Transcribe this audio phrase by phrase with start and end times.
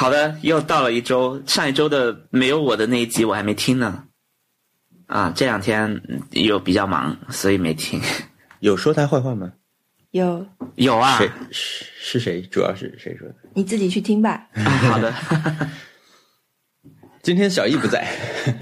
[0.00, 4.04] 好的，又到了一周，上一周的没有我的那一集我还没听呢。
[5.04, 8.00] 啊，这两天又比较忙，所以没听。
[8.60, 9.52] 有说他坏话吗？
[10.12, 12.40] 有，有啊，谁是是谁？
[12.40, 13.34] 主要是谁说的？
[13.52, 14.48] 你自己去听吧。
[14.54, 15.12] 啊 好的，
[17.20, 18.08] 今天小易不在，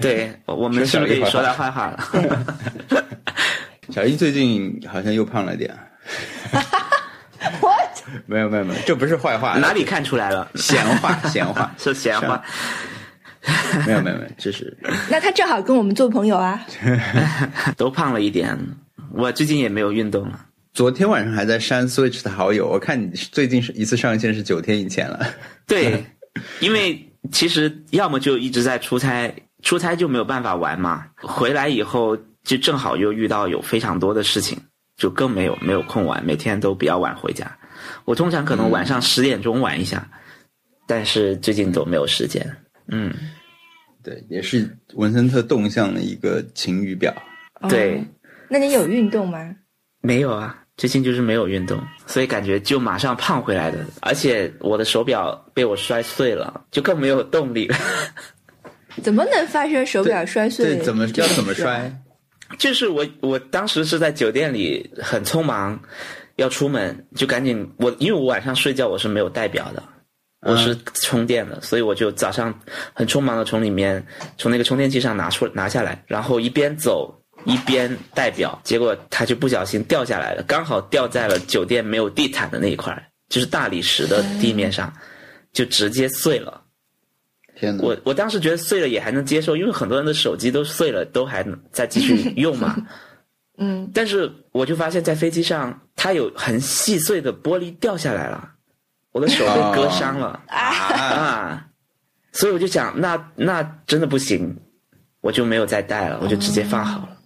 [0.01, 2.45] 对我们是不是可以说他坏话了？
[3.91, 5.73] 小易最近好像又胖了点。
[8.25, 10.49] 没有没有没有，这不是坏话，哪里看出来了？
[10.55, 12.41] 闲话闲话 是闲话。
[13.87, 14.77] 没有没有没有，就是
[15.09, 16.61] 那他正好跟我们做朋友啊。
[17.77, 18.57] 都胖了一点。
[19.13, 20.45] 我最近也没有运动了。
[20.73, 25.25] 昨天晚上还在删 Switch 的好友，我看你最近是一次上线是九天以前了。
[25.65, 26.05] 对，
[26.59, 29.33] 因为其实要么就一直在出差，
[29.63, 31.05] 出差就没有办法玩嘛。
[31.15, 34.57] 回来以后就正好又遇到有非常多的事情，
[34.95, 37.49] 就更没有没有空玩，每天都比较晚回家。
[38.05, 40.07] 我通常可能晚上十点钟玩一下，
[40.87, 42.45] 但是最近都没有时间。
[42.87, 43.13] 嗯，
[44.03, 47.13] 对，也是文森特动向的一个晴雨表。
[47.69, 48.05] 对哦，
[48.49, 49.55] 那你有运动吗？
[50.01, 53.85] 没有啊，最近就是没有运动，所以感觉就马上胖回来的。
[54.01, 57.77] 而且我的手表被我摔碎了，就更没有动力了。
[59.03, 60.77] 怎么能发生手表摔碎？
[60.77, 61.93] 对，怎么要怎么摔？
[62.57, 65.79] 就是我，我当时是在酒店里很匆忙，
[66.39, 69.83] 要出门，就赶紧我，因为我晚上睡觉我是没有带表的，
[70.41, 72.57] 我是充电的，所以我就早上
[72.93, 74.03] 很匆忙的从里面
[74.37, 77.13] 从那个充电器上拿出拿下来，然后一边走
[77.45, 84.91] 一边带表，结果它就不小心掉下来了，刚好掉在了酒店没有地毯的那一块，就是大理石的地面上，
[85.51, 86.61] 就直接碎了。
[87.57, 87.83] 天哪！
[87.83, 92.75] 我我当时觉得碎了也还能接受，因为很多人的手机都碎了，都还能再继续用嘛。
[93.59, 98.49] 嗯，但是我就发现，在飞机上，它有很细碎的玻璃掉下来了，
[99.11, 101.67] 我的手被割伤了、啊，啊！
[102.31, 104.55] 所以我就想，那那真的不行，
[105.19, 107.17] 我就没有再带了，我就直接放好了，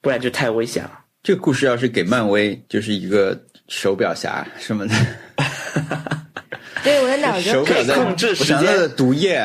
[0.00, 0.98] 不然就太危险了。
[1.22, 3.38] 这个故事要是给漫威，就是一个
[3.68, 4.94] 手表侠什么的，
[6.82, 8.64] 对，我的脑子手表在控制时间。
[8.64, 9.40] 的毒液，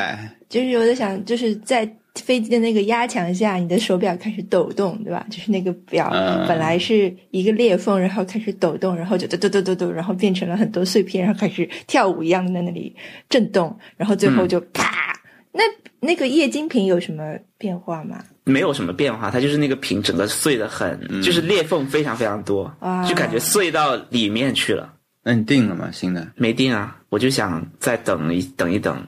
[0.48, 1.86] 就是我在想，就是在
[2.24, 5.26] 飞机的那个压强下，你的手表开始抖动，对吧？
[5.30, 12.94] 就是那个表嗯本来是一个裂缝，然后开始抖动，然后就抖抖抖抖抖，然后变成了很多碎片，然后开始跳舞一样的在那里
[13.28, 15.18] 震动，然后最后就啪。
[15.52, 15.62] 那
[16.00, 18.22] 那个液晶屏有什么变化吗？
[18.44, 24.92] 没有什么变化，它就是那个屏整个碎的很，就是裂缝非常非常多，啊就感觉碎到里面去了。
[25.22, 25.90] 那你定了吗？
[25.90, 26.28] 新的？
[26.36, 29.04] 没定啊，我就想再等一等一等，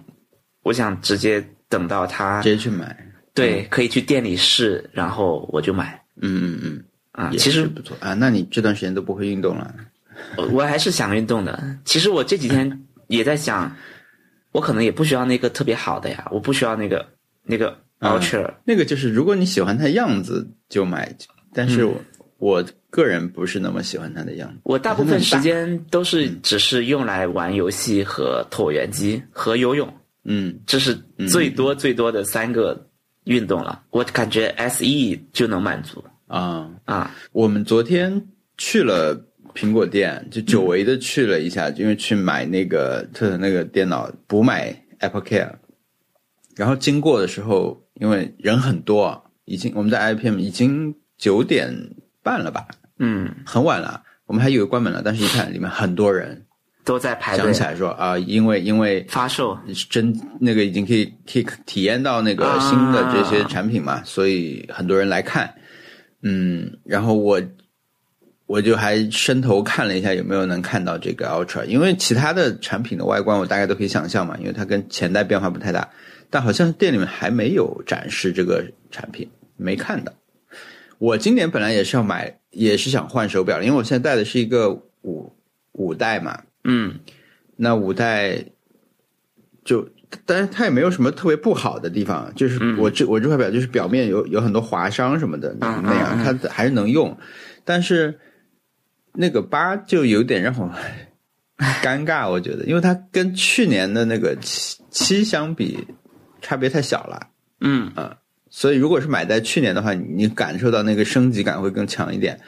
[0.64, 2.96] 我想直接等到它直接去买。
[3.34, 7.30] 对可以去店里试，然后我就买嗯嗯嗯，啊。
[7.38, 8.14] 其实不错啊。
[8.14, 9.72] 那你这段时间都不会运动了？
[10.36, 11.76] 我我还是想运动的。
[11.84, 13.76] 其实我这几天 也在想，
[14.50, 17.06] 我可能也不需要那个特别好的呀，我不需要那个
[17.44, 21.14] 那个嗯 Ultra，、那个就是，如果你喜欢它样子就买，
[21.54, 21.94] 但是我、
[22.38, 24.56] 我个人不是那么喜欢它的样子。
[24.64, 29.94] 我大部分时间都是只是用来玩游戏和椭圆机和游泳，嗯，
[30.66, 30.94] 这是
[31.30, 32.88] 最多最多的三个
[33.24, 33.82] 运动了。
[33.90, 34.84] 我感觉 SE
[35.32, 36.04] 就能满足。
[36.26, 37.14] 啊，啊。
[37.32, 38.28] 我们昨天
[38.58, 39.18] 去了
[39.54, 45.54] 苹果店，就久违的去了一下，因为去买那个特特那个电脑补买 Apple Care，
[46.54, 51.72] 然后经过的时候，因为人很多啊，已经我们在 IPM 已经九点
[52.22, 52.68] 半了吧，
[52.98, 56.44] 嗯，很晚了，我们还以为关门了，但是一看里面很多人，
[56.88, 57.44] 都在排队。
[57.44, 59.56] 想起来说啊、因为因为发售，
[59.90, 65.52] 真那个已经可以可以体验到那个新的这些产品嘛，所以很多人来看，
[66.22, 67.42] 嗯，然后我
[68.46, 75.86] 我就还伸头看了一下有没有能看到这个 Ultra，因为其他的产品的外观我大概都可以想象嘛，因为它跟前代变化不太大，
[76.30, 79.28] 但好像店里面还没有展示这个产品，
[79.58, 80.10] 没看到。
[80.96, 84.70] 我今年本来也是要买，也是想换手表，因为我现在戴的是一个
[85.02, 85.32] 五
[85.72, 86.98] 五代嘛，嗯
[87.56, 88.44] 那五代
[89.64, 89.88] 就，
[90.24, 97.16] 但是它也没有什么特别不好的地方，就是我这、我这块表就是表面有有很多划伤什么的那样，嗯它还是能用，
[97.64, 98.18] 但是
[99.14, 100.70] 那个八就有点让我
[101.82, 105.86] 尴尬，我觉得，因为它跟去年的那个七七相比，
[106.40, 107.28] 差别太小了。
[107.60, 107.92] 嗯
[108.50, 112.40] 所以如果是买在去年的话，你你感受到那个升级感会更强一点。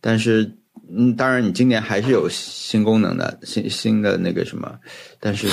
[0.00, 0.56] 但是，
[0.96, 4.78] 嗯，当然你今年还是有新功能的，新新的那个什么，
[5.18, 5.48] 但是，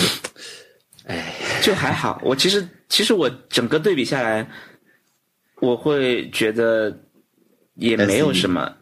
[1.06, 2.21] 哎，就还好。
[2.23, 4.47] 我其实其实我整个对比下来，
[5.62, 6.95] 我会觉得
[7.75, 8.75] 也没有什么，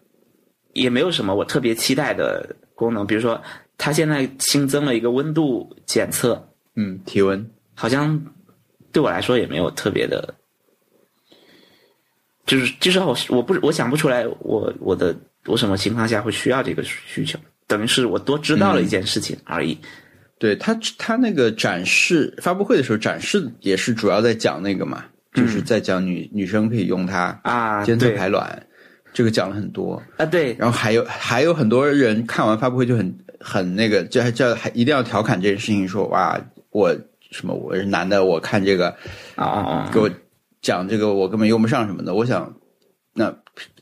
[0.73, 3.05] 也没有什么我特别期待的功能。
[3.05, 3.41] 比如说，
[3.77, 8.19] 它现在新增了一个温度检测，嗯，体温，好像
[8.91, 10.33] 对我来说也没有特别的，
[12.45, 15.15] 就是就是我我不我想不出来我我的
[15.45, 19.77] 我什么情况下会需要这个需求，等于是我多知道了一件事情而已。
[20.37, 25.03] 对他他那个展示发布会的时候展示也是主要在讲那个嘛，
[25.33, 28.65] 就是在讲女女生可以用它啊，监测排卵，
[29.11, 30.01] 这个讲了很多。
[30.15, 36.39] 啊，对，然后还有还有很多人看完发布会就很很那个，就还叫还一定要调侃这件事情，说哇
[36.71, 36.95] 我
[37.31, 38.89] 什么我是男的，我看这个
[39.35, 40.09] 啊啊啊，给我
[40.61, 42.13] 讲这个我根本用不上什么的。
[42.13, 42.49] 我想
[43.13, 43.35] 那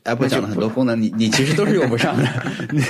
[0.04, 2.24] Apple 讲了很多功能，你你其实都是用不上的。
[2.72, 2.80] 你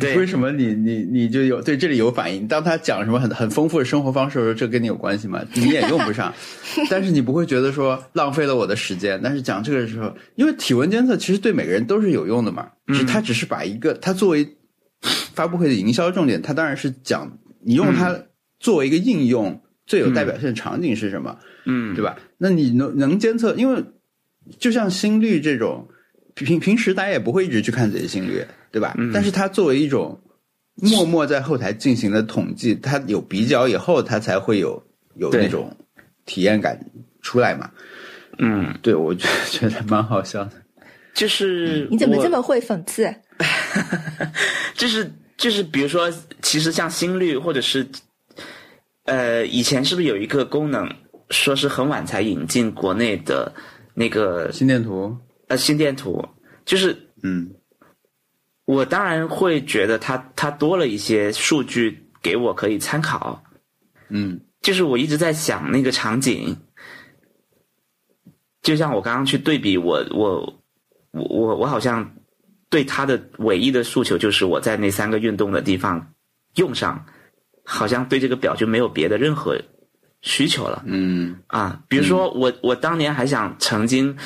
[0.00, 2.48] 对为什么你你你就有对这里有反应？
[2.48, 5.42] 当他讲什么很很丰富的生活方式的时候，这跟你有关系吗？
[5.54, 6.32] 你也用不上，
[6.90, 9.20] 但是你不会觉得说浪费了我的时间。
[9.22, 14.56] 但是讲这个的时候，因为体温监测其实对每个人都是有用的嘛，只是他只是把一个他作为
[15.34, 18.16] 发布会的营销重点，他当然是讲你用它
[18.58, 21.36] 作为一个应用最有代表性的场景是什么，
[21.66, 22.16] 嗯，对吧？
[22.38, 23.84] 那你能能监测，因为
[24.58, 25.86] 就像心率这种，
[26.34, 28.94] 平平时大家也不会一直去看自己的心率，对吧？
[28.98, 30.20] 嗯但是它作为一种
[30.76, 34.82] 默默在后台进行的统计，它有比较以后，它才会有
[35.16, 35.74] 有那种
[36.26, 36.78] 体验感
[37.22, 37.70] 出来嘛。
[38.38, 40.52] 嗯，对，我觉觉得蛮好笑的。
[41.14, 43.14] 就是 你怎么这么会讽刺？
[44.74, 46.12] 就是就是比如说，
[46.42, 47.86] 其实像心率或者是
[49.04, 50.88] 呃，以前是不是有一个功能，
[51.30, 53.52] 说是很晚才引进国内的
[53.94, 55.16] 那个心电图，
[55.48, 56.22] 呃心电图，
[56.64, 57.54] 就是嗯。
[58.66, 63.44] 我当然会觉得它它多了一些数据给我可以参考，
[64.08, 64.40] 嗯。
[64.62, 66.56] 就是我一直在想那个场景，
[68.62, 70.62] 就像我刚刚去对比我我
[71.10, 72.14] 我我我好像
[72.70, 76.14] 对他的唯一的诉求就是我在那三个运动的地方
[76.54, 77.04] 用上，
[77.62, 79.60] 好像对这个表就没有别的任何
[80.24, 81.78] 需求了嗯啊。
[81.86, 84.16] 比如说我我当年还想曾经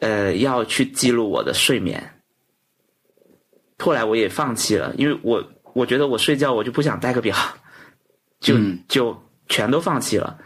[0.00, 2.02] 呃要去记录我的睡眠，
[3.78, 5.42] 后来我也放弃了，因为我
[5.74, 7.36] 我觉得我睡觉我就不想戴个表，
[8.40, 9.16] 就、嗯就
[9.48, 10.36] 全都放弃了，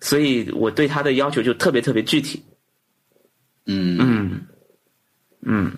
[0.00, 2.42] 所以我对他的要求就特别特别具体。
[3.66, 4.46] 嗯嗯
[5.44, 5.72] 嗯，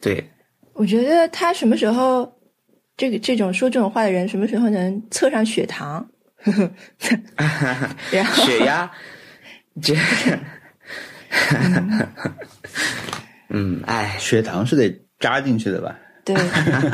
[0.00, 0.26] 对，
[0.72, 2.40] 我觉得他什么时候，
[2.96, 6.08] 这个这种说这种话的人，什么时候能测上血糖？
[8.12, 8.90] 然后血压，
[9.82, 9.94] 这，
[13.48, 15.98] 嗯，哎，血糖是得扎进去的吧？
[16.24, 16.36] 对，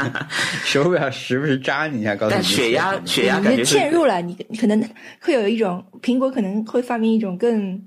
[0.64, 4.82] 手表时不时扎你一下，告诉你但血压血压感觉嵌入了，你你可能
[5.20, 7.82] 会有一种苹果可能会发明一种更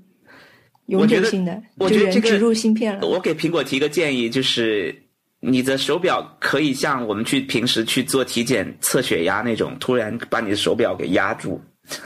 [0.86, 3.06] 永久性的，就我觉得这个植入芯片了。
[3.06, 4.94] 我给苹果提个建议，就是
[5.40, 11.62] 你的手表可以像我们去平时去做体检测血压那种，突然把你的手表给压住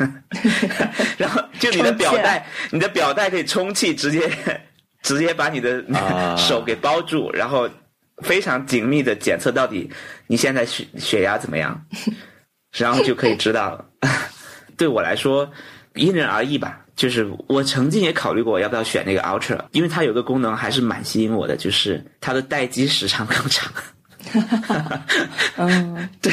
[1.17, 4.31] 然后就你的表带，你的表带可以充气，直接
[5.03, 7.69] 直接把你的啊 手给包住，然后
[8.19, 9.91] 非常紧密的检测到底
[10.27, 11.85] 你现在血血压怎么样，
[12.77, 13.85] 然后就可以知道了。
[14.77, 15.51] 对我来说，
[15.95, 16.82] 因人而异吧。
[17.03, 23.73] 就是我曾经也考虑过要不要选那个 Ultra，因为它有个功能还是蛮吸引我的，就是它的待机时长更长。
[25.59, 26.33] 嗯，对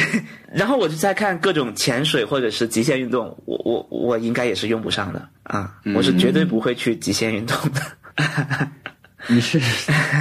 [0.53, 7.81] 然后我就在看各种潜水或者是极限运动，我我我应该也是用不上的啊，我是绝对不会去极限运动的。
[9.25, 9.59] 你是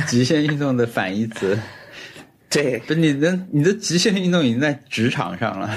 [0.07, 1.59] 极限运动的反义词。
[2.49, 5.71] 对，不，你的你的极限运动已经在职场上了，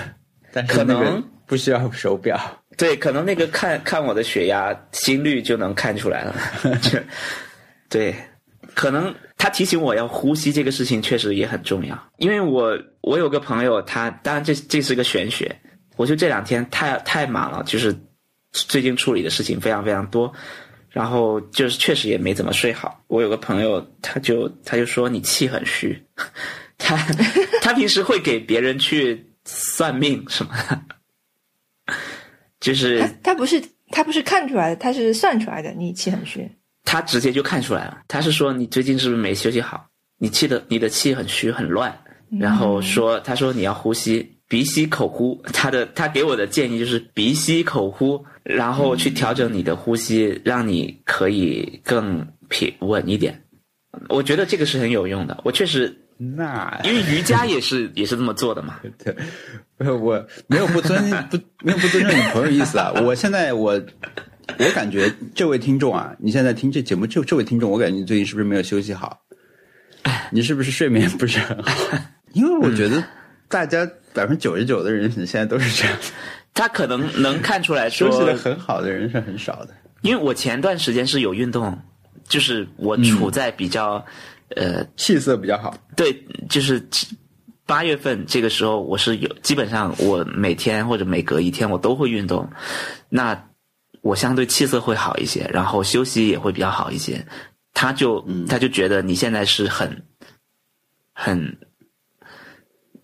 [0.53, 2.39] 但是可那个能不需要手表。
[2.77, 6.35] 对，可能那个看看我的血压、心率就能看出来了。
[6.81, 6.97] 就
[7.89, 8.15] 对，
[8.73, 15.53] 可能他提醒我要呼吸这个事情确实也很重要，因为我我有个朋友，他当然这这是个玄学，
[15.97, 17.93] 我就这两天太太忙了，就是
[18.51, 20.31] 最近处理的事情非常非常多，
[20.89, 23.03] 然后就是确实也没怎么睡好。
[23.07, 26.01] 我有个朋友，他就他就说你气很虚，
[26.79, 26.95] 他
[27.61, 30.81] 他平时会给别人去算命什么的。
[32.61, 35.73] 就是他他不是他不是看出来的，他是算出来的。
[35.73, 36.49] 你气很虚，
[36.85, 39.85] 他直接就看出来了，他是说你最近是不是没休息好？
[40.17, 41.93] 你气的你的气很虚很乱，
[42.39, 53.41] 然后说他说你要呼吸鼻吸口呼，他的他给我的建议就是鼻吸口呼，然后去调整你的呼吸，让你可以更平稳一点。
[54.09, 55.93] 我觉得这个是很有用的，我确实
[56.35, 58.79] 那因为瑜伽也是也是这么做的嘛。
[59.03, 59.15] 对，
[59.79, 62.91] 我没有不尊不没有不尊重你朋友意思啊。
[63.01, 63.81] 我现在我
[64.59, 69.19] 我感觉这位听众啊，你现在听这节目，这这位听众，我感觉你最近是不是没有休息好？
[70.31, 71.97] 你是不是睡眠不是很好？
[72.33, 73.03] 因为我觉得
[73.47, 75.97] 大家百分之九十九的人现在都是这样。
[76.53, 79.73] 他可能能看出来说休息的很好的人是很少的。
[80.01, 81.79] 因为我前段时间是有运动，
[82.27, 84.03] 就是我处在比较、
[84.55, 86.13] 呃气色比较好，对，
[86.49, 86.83] 就是
[87.65, 92.49] 八月份这个时候，我是有基本上我每天或者每隔一天我都会运动，
[93.09, 93.49] 那
[94.01, 97.25] 我相对气色会好一些，然后休息也会比较好一些。
[97.73, 100.03] 他就、他就觉得你现在是很
[101.13, 101.57] 很，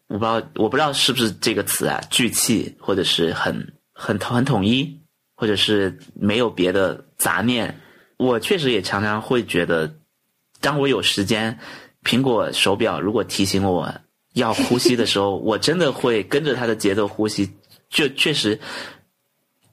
[0.08, 5.00] 我不知道我不知道是不是这个词啊，聚气或者是很很很统一，
[5.36, 7.80] 或者是没有别的杂念。
[8.18, 9.97] 我确实也常常会觉得，
[10.60, 11.58] 当我有时间，
[12.04, 13.94] 苹果手表如果提醒我
[14.34, 17.50] 要呼吸的时候， 我真的会跟着它的节奏呼吸，
[17.90, 18.60] 就确实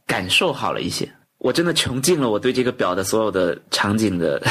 [0.07, 1.09] 感受好了一些。
[1.39, 4.43] 我真的穷尽了我对这个表的所有的场景的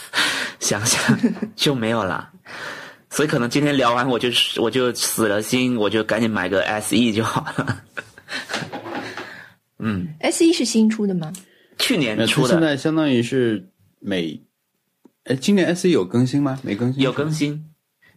[0.60, 1.18] 想象，
[1.56, 2.30] 就没有了。
[3.10, 4.28] 所以可能今天聊完，我就
[4.60, 7.82] 我就死了心，我就赶紧买个 SE 就好了。
[9.78, 11.32] 嗯，，SE 是新出的吗？
[11.78, 13.68] 去年出的现在相当于是
[14.00, 14.40] 每，
[15.24, 16.58] 哎，今年 S E 有更新吗？
[16.62, 17.64] 没更新，有更新，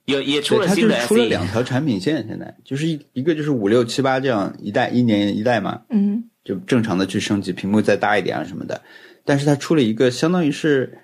[0.06, 8.82] 有也出对，它就是了新的 E 出了 SE，两条产品线，现在就是一一个就是五六七八这样一代一年一代嘛，嗯，就正常的去升级，屏幕再大一点啊什么的。
[9.26, 10.98] 但是它出了一个相当于是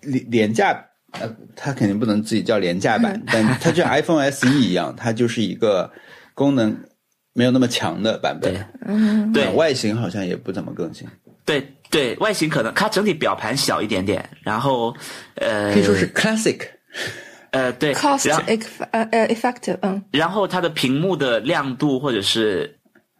[0.00, 5.90] 廉廉价，呃，它肯定不能自己叫廉价版， 但它就像 iPhone SE 一样，它就是一个
[6.34, 6.76] 功能
[7.32, 8.62] 没有那么强的版本对。
[8.86, 11.06] 嗯，对呃外形好像也不怎么更新，
[11.44, 14.94] 对对，外形可能它整体表盘小一点点，然后
[15.36, 16.60] 呃，可以说是 classic。
[17.50, 22.76] 呃对，cost 然后 eff 呃呃 effective，嗯然后它的屏幕的亮度或者是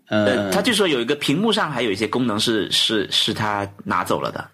[0.08, 4.44] 呃，嗯，它据说有一个屏幕上还有一些功能是是是它拿走了的，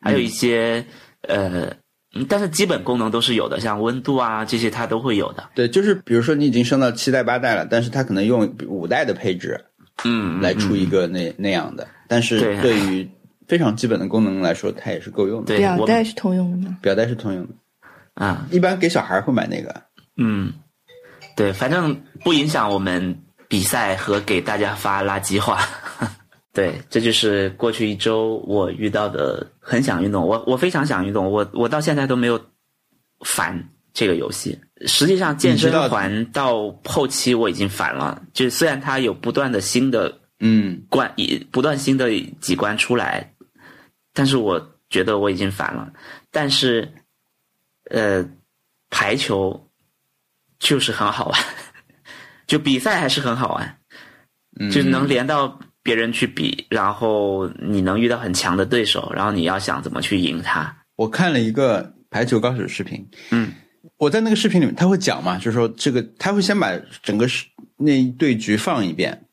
[0.00, 0.82] 还有一些、
[1.28, 1.66] 呃，
[2.14, 5.50] 嗯但是基本功能都是有的，像温度啊这些它都会有的。
[5.54, 9.62] 对，就是比如说你已经升到七代八代了，但是它可能用五代的配置
[10.04, 13.06] 嗯，来出一个那、那样的，但是对对于
[13.46, 15.56] 非常基本的功能来说，它也是够用的。
[15.56, 16.78] 表带是通用的吗？
[16.80, 17.52] 表带是通用的，
[18.14, 19.82] 啊，一般给小孩会买那个。
[20.16, 20.52] 嗯，
[21.36, 25.60] 对，反正不影响我们比赛和给大家发垃圾话。
[26.54, 32.40] 对，这就是过去一周我遇到的很想运动，我我非常想运动，我我到现在都没有
[33.26, 34.56] 烦这个游戏。
[34.86, 42.08] 实际上，健身环到后期我已经烦了，就虽然它有不断的新的嗯，关，一不断新的
[42.40, 43.33] 几关出来，
[44.14, 45.92] 但是我觉得我已经烦了。
[46.30, 46.90] 但是，
[47.90, 48.26] 呃，
[48.88, 49.68] 排球
[50.58, 51.40] 就是很好玩，
[52.46, 53.78] 就比赛还是很好玩，
[54.58, 60.74] 嗯就能连到别人去比，然后你能遇到很强的对手，然后你要想怎么去赢他。
[60.96, 63.52] 我看了一个排球高手视频，嗯，
[63.96, 66.70] 我在那个视频里面他会讲嘛，就是说这个他会先把
[67.02, 67.44] 整个是
[67.76, 69.26] 那一对局放一遍，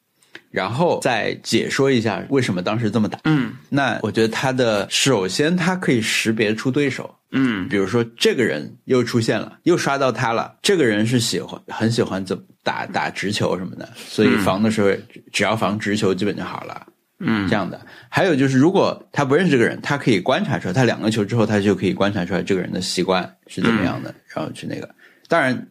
[0.52, 3.20] 然后再解说一下为什么当时这么打。
[3.24, 16.86] 嗯那我觉得他的首先他可以识别出对手，嗯比如说这个人又出现了，又刷到他了，这个人是喜欢很喜欢怎么打打直球什么的，所以防的时候只只要防直球基本就好了。
[17.24, 17.80] 嗯这样的。
[18.10, 24.90] 还有就是，如果他不认识这个人，他可以观察出来，他两个球之后，他就可以观察出来这个人的习惯是怎么样的，然后去那个。
[25.28, 25.68] 当然，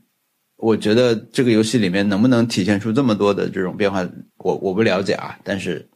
[0.60, 5.38] 我觉得这个游戏里面能不能体现出这么多的这种变化，我我不了解啊。
[5.42, 5.88] 但是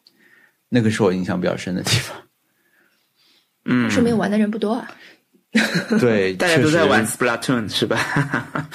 [0.69, 2.17] 那个是我印象比较深的地方。
[3.67, 4.91] 嗯，说明玩的人不多啊。
[6.01, 8.69] 对，大家都在玩 Splatoon 是吧？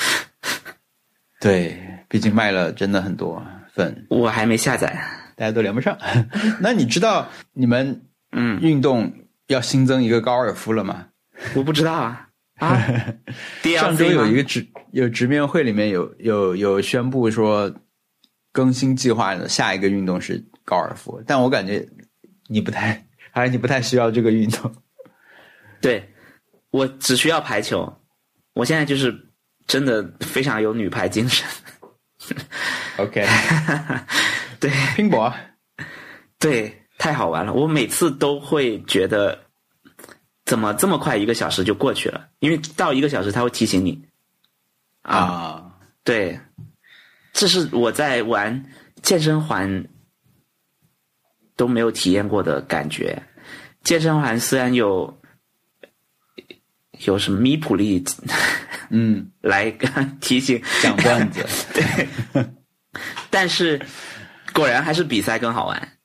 [1.41, 1.77] 对，
[2.07, 4.87] 毕竟卖了真的很多份，我还没下载。
[5.35, 5.97] 大家都连不上。
[6.61, 9.11] 那你知道你们嗯，运动
[9.47, 11.07] 要新增一个高尔夫了吗？
[11.55, 12.28] 我不知道啊
[12.59, 12.77] 啊
[13.79, 17.73] 上周有一个直有直面会，里面有有有宣布说
[18.51, 21.87] 更新计划的下一个运动是高尔夫，但我感觉
[22.47, 24.71] 你不太， 还是你不太需要这个运动。
[25.81, 26.07] 对，
[26.71, 27.91] 我只需要排球，
[28.53, 29.15] 我现在就是
[29.65, 31.47] 真的非常有女排精神。
[32.97, 33.25] OK，
[34.59, 35.33] 对拼搏，
[36.37, 37.53] 对，太好玩了！
[37.53, 39.39] 我每次都会觉得，
[40.49, 42.27] 怎么这么快一个小时就过去了？
[42.39, 44.03] 因为到一个小时他会提醒你
[45.03, 45.15] 啊。
[45.15, 46.39] 啊，对，
[47.31, 48.65] 这是我在玩
[49.03, 49.87] 健身环
[51.55, 53.21] 都没有体验过的感觉。
[53.83, 55.21] 健身环虽然有
[57.05, 58.03] 有什么米普利
[58.89, 59.69] 嗯， 来
[60.19, 62.49] 提醒，讲段子， 对
[63.29, 63.79] 但是
[64.51, 65.97] 果然还是比赛更好玩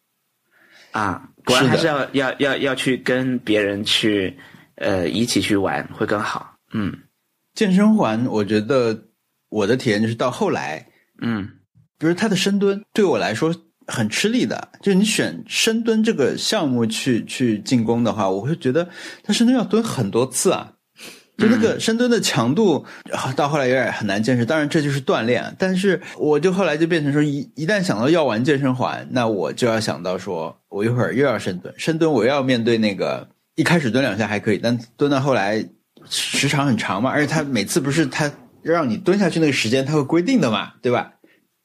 [0.92, 1.30] 啊！
[1.44, 4.36] 果然还是是要要要要去跟别人去
[4.76, 6.56] 呃一起去玩会更好。
[6.72, 6.92] 嗯
[7.54, 9.06] 健身环，我觉得
[9.48, 10.86] 我的体验就是到后来，
[11.20, 11.48] 嗯
[11.98, 13.54] 比如它的深蹲，对我来说
[13.86, 14.70] 很吃力的。
[14.82, 18.88] 就是你选深蹲这个项目去去进攻的话，我会觉得
[19.22, 20.72] 他深蹲要蹲很多次啊。
[21.36, 22.84] 就那个深蹲的强度，
[23.34, 24.44] 到后来有点很难坚持。
[24.44, 35.64] 当然这就是锻炼，但是我就后来就变成说，一一旦想到要玩健身环，那我就要想到说，我一会儿又要深蹲，深蹲我又要面对那个一开始蹲两下还可以，但蹲到后来
[36.08, 38.30] 时长很长嘛，而且他每次不是他
[38.62, 41.12] 让你蹲下去那个时间他会规定的嘛，对吧？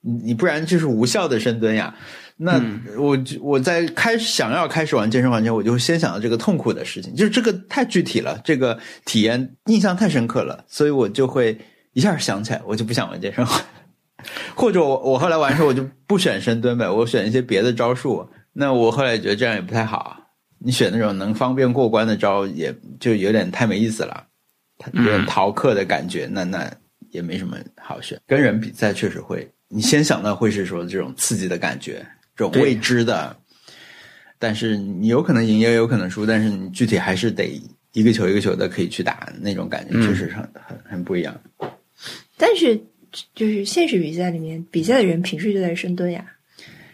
[0.01, 1.93] 你你不然就是无效的深蹲呀。
[2.41, 2.63] 那
[2.97, 11.57] 我我在开想要开始玩健身环前，我就会先想到这个痛苦的事情，就是这个太具体了，这个体验印象太深刻了，所以我就会
[11.91, 13.61] 一下想起来，我就不想玩健身环，
[14.55, 18.25] 或者我我后来玩的时候我就不选深蹲呗，我选一些别的招数。
[18.53, 20.17] 那我后来觉得这样也不太好，
[20.59, 24.23] 你选那种能方便过关的招，也就有点太没意思了，
[24.93, 26.71] 有点逃课的感觉，那那
[27.09, 28.17] 也没什么好选。
[28.25, 32.05] 跟人比赛确实会，你先想到会是说这种刺激的感觉。
[32.39, 33.35] 这种未知的，
[34.37, 41.37] 但是你有可能赢，也有可能输，但是你具体还是得一个球一个球的可以去打，那种感觉确实很很很不一样。
[42.37, 42.81] 但是
[43.35, 46.25] 就是现实比赛里面，比赛的人平时就在深蹲呀。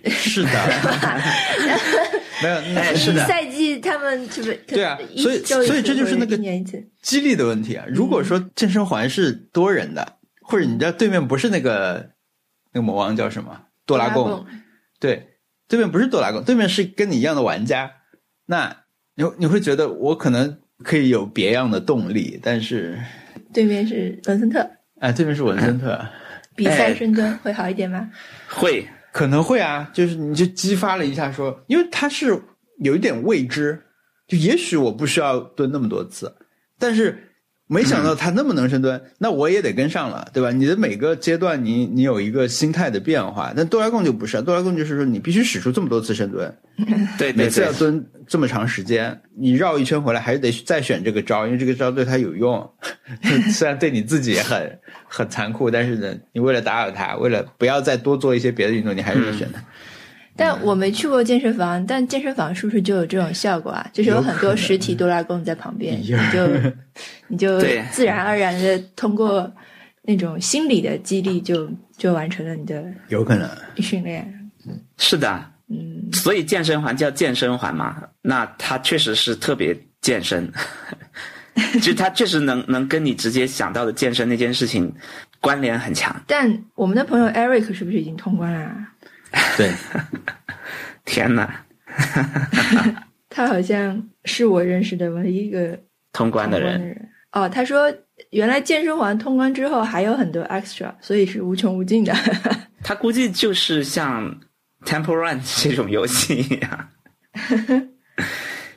[0.08, 0.50] 是的，
[2.42, 3.24] 没有，那是的。
[3.28, 4.56] 赛季他们是不是？
[4.66, 6.36] 对啊，所以所以这就是那个
[7.04, 7.86] 激励的问题啊。
[7.88, 12.10] 如果说健身环是多人的，或者你知道对面不是那个
[12.74, 14.44] 那个魔王叫什么多拉贡，
[15.00, 15.35] 对。
[15.68, 17.92] 对面不是多拉贡，对面是跟你一样的玩家，
[18.46, 18.84] 那
[19.16, 23.00] 你你会觉得我可能可以有别样的动力，但是
[23.54, 24.70] 对面是文森特，
[25.00, 26.00] 哎，对面是文森特，
[26.56, 28.12] 比赛深蹲会好一点吗？
[28.50, 32.42] 会，可能会啊，就是你就激发了一下，说，因为他是
[32.80, 33.82] 有一点未知，
[34.28, 36.36] 就也许我不需要蹲那么多次，
[36.78, 37.25] 但是。
[37.68, 40.52] 没想到他那么能深蹲， 那我也得跟上了，对吧？
[40.52, 43.52] 你的每个阶段，你你有一个心态的变化。
[43.56, 46.56] 但多拉贡就不是，多拉贡就是说你必须使出这么多次深蹲，
[47.18, 52.70] 对，每次要蹲这么长时间，你绕一圈回来还是得再选这个招，因为这个招对他有用。
[53.52, 59.60] 虽然对你自己也很很残酷，但是呢，你为了打扰他，为了不要再多做一些别的运动，你还是得选它。
[60.38, 63.90] 但我没去过健身房，但健身房是不是就有这种效果啊？
[63.94, 66.48] 就是有很多实体多拉贡在旁边，你就
[67.28, 67.60] 你就
[67.92, 69.50] 自然而然的通过
[70.02, 74.52] 那种心理的激励，就就完成了你的有可能训练。
[74.98, 80.52] 是的，嗯，所以健身环叫健身环嘛，那它确实是特别健身，
[81.82, 84.92] 就它确实能能跟你直接想到的健身那件事情
[85.40, 86.14] 关联很强。
[86.28, 88.76] 但我们的朋友 Eric 是不是已经通关了？
[89.58, 89.72] 对，
[91.06, 91.64] 天哪！
[93.30, 95.78] 他好像是我认识的唯一一个
[96.14, 97.10] 通关的人。
[97.32, 97.94] 哦，他说
[98.30, 102.14] 原来健身环通关之后还有很多 extra，所以是无穷无尽的。
[102.82, 104.40] 他估计就是像
[104.86, 106.90] Temple Run 这种游戏一样，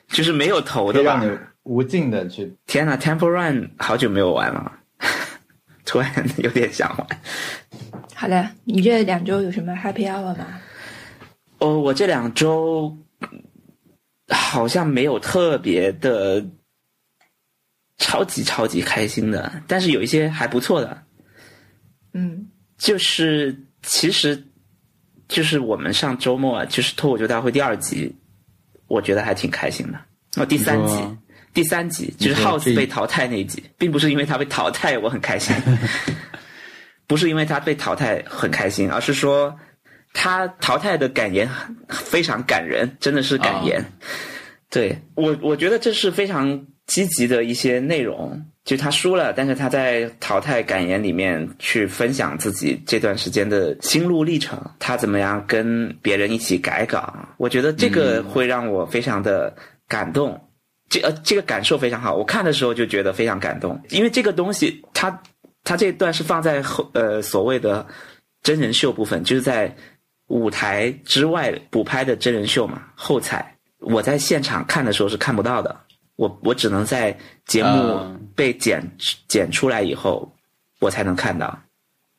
[0.08, 1.22] 就是没有头的吧？
[1.62, 2.56] 无尽的去。
[2.66, 4.72] 天哪，Temple Run 好久没有玩了，
[5.88, 7.06] 突然有点想玩。
[8.14, 10.60] 好的，你这两周有什么 happy hour 吗？
[11.58, 12.94] 哦，我这两周
[14.28, 16.44] 好像没有特别的
[17.96, 21.02] 超级超级开心的，但是有一些还不错的。
[22.12, 22.46] 嗯，
[22.76, 24.44] 就是其实
[25.26, 28.14] 就是我们上周末就是脱口秀大会第二集，
[28.88, 29.98] 我觉得还挺开心的。
[30.36, 30.94] 哦，第三集，
[31.58, 35.52] 第三集就是 House 被淘汰那一集，并不是因为他被淘汰我很开心。
[37.08, 39.52] 不是因为他被淘汰很开心，而是说
[40.12, 41.50] 他淘汰的感言
[41.88, 43.84] 非常感人，真的是感言。
[44.70, 48.40] 对我，我觉得这是非常积极的一些内容。
[48.64, 57.12] 就他输了，但是他在淘汰感言里面去分享自己这段时间的心路历程，他怎么样跟别人一起改稿。
[57.36, 59.52] 我觉得这个会让我非常的
[59.88, 60.38] 感动，
[60.88, 62.14] 这呃这个感受非常好。
[62.14, 65.22] 我看的时候就觉得非常感动，因为这个东西它
[65.64, 67.86] 它这段是放在后呃所谓的
[68.42, 69.74] 真人秀部分，就是在
[70.28, 72.82] 舞台之外补拍的真人秀嘛。
[72.94, 75.78] 后采我在现场看的时候是看不到的，
[76.16, 78.00] 我我只能在节目
[78.34, 78.82] 被剪
[79.26, 80.30] 剪出来以后
[80.80, 81.58] 我才能看到。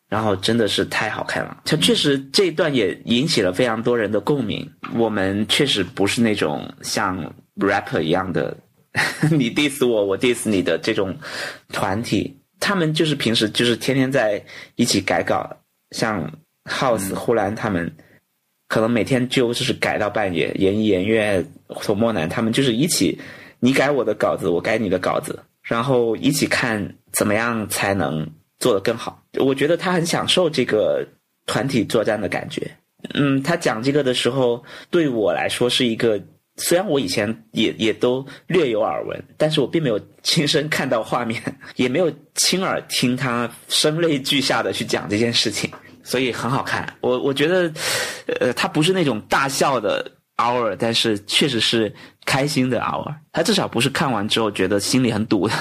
[0.10, 4.68] 然后真的是太好看了，它确实这一段也引起了非常多人的共鸣。
[4.96, 8.56] 我们确实不是那种像 rapper 一样的，
[9.32, 11.16] 你 diss 我，我 diss 你的这种
[11.74, 12.36] 团体。
[12.60, 14.44] 他们就是平时就是天天在
[14.76, 15.50] 一起改稿，
[15.92, 16.30] 像
[16.66, 17.90] House 呼兰他们，
[18.68, 20.52] 可能每天就就是改到半夜。
[20.56, 21.44] 严一、严月、
[21.82, 23.18] 涂墨南他们就是一起，
[23.62, 29.24] 你改我的稿子，我改你的稿子，然后一起看怎么样才能做得更好。
[29.40, 31.08] 我觉得他很享受这个
[31.46, 32.70] 团体作战的感觉，
[33.14, 36.22] 嗯，他讲这个的时候，对我来说是一个，
[36.60, 41.42] 虽然我以前也也都略有耳闻，但是我并没有亲身看到画面，
[41.76, 45.72] 也没有亲耳听他声泪俱下的去讲这件事情，
[46.04, 46.88] 所以很好看。
[47.02, 47.74] 我我觉得，
[48.40, 50.06] 呃，他不是那种大笑的
[50.38, 51.92] hour，但是确实是
[52.26, 53.14] 开心的 hour。
[53.32, 55.54] 他至少不是看完之后觉得心里很堵的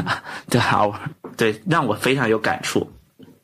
[0.48, 0.94] 的 hour，
[1.36, 2.90] 对，让我非常有感触。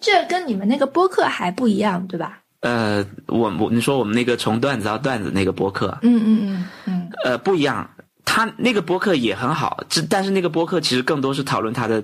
[0.00, 2.41] 这跟你们那个播客还不一样，对吧？
[2.62, 7.88] 呃，我我你说我们那个从段子到段子那个播客，嗯嗯嗯嗯，呃，不一样。
[8.24, 12.02] 他那个播客也很好，这但是那个播客其实更多是讨论他的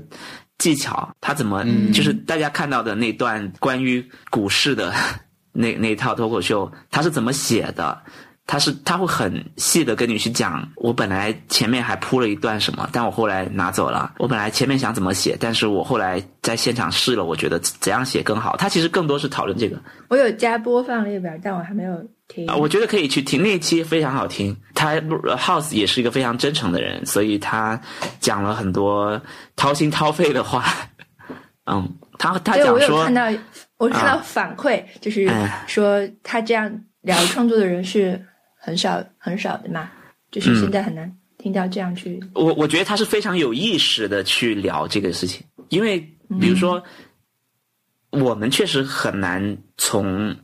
[0.58, 4.92] 技巧，他怎么、就是大家看到的那段关于股市的
[5.52, 8.02] 那那一套脱口秀，他是怎么写的。
[8.48, 14.14] 他是他会很细的跟你去讲，我本来前面还铺了一段什么，但我后来拿走了。
[14.16, 18.56] 我本来前面想怎么写，但是我后来在现场试了，我觉得怎样写更好。
[18.56, 21.94] 他其实更多是讨论这个我有加播放列表，但我还没有
[22.26, 22.48] 听。
[22.48, 24.56] 啊，我觉得可以去听那一期非常好听。
[24.74, 27.78] 他呃 House 也是一个非常真诚的人，所以他
[28.18, 29.20] 讲了很多
[29.56, 30.64] 掏心掏肺的话。
[31.70, 31.87] 嗯，
[32.18, 33.30] 他他对，我有讲说看到，
[33.76, 38.18] 我看到啊反馈，就是哎说他这样聊创作的人是
[38.68, 39.90] 很少很少的嘛，
[40.31, 42.22] 就是嗯现在很难听到这样去。
[42.35, 45.98] 我我觉得他是非常有意识的去聊这个事情，因为
[46.38, 46.83] 比如说，
[48.11, 50.37] 我们确实很难从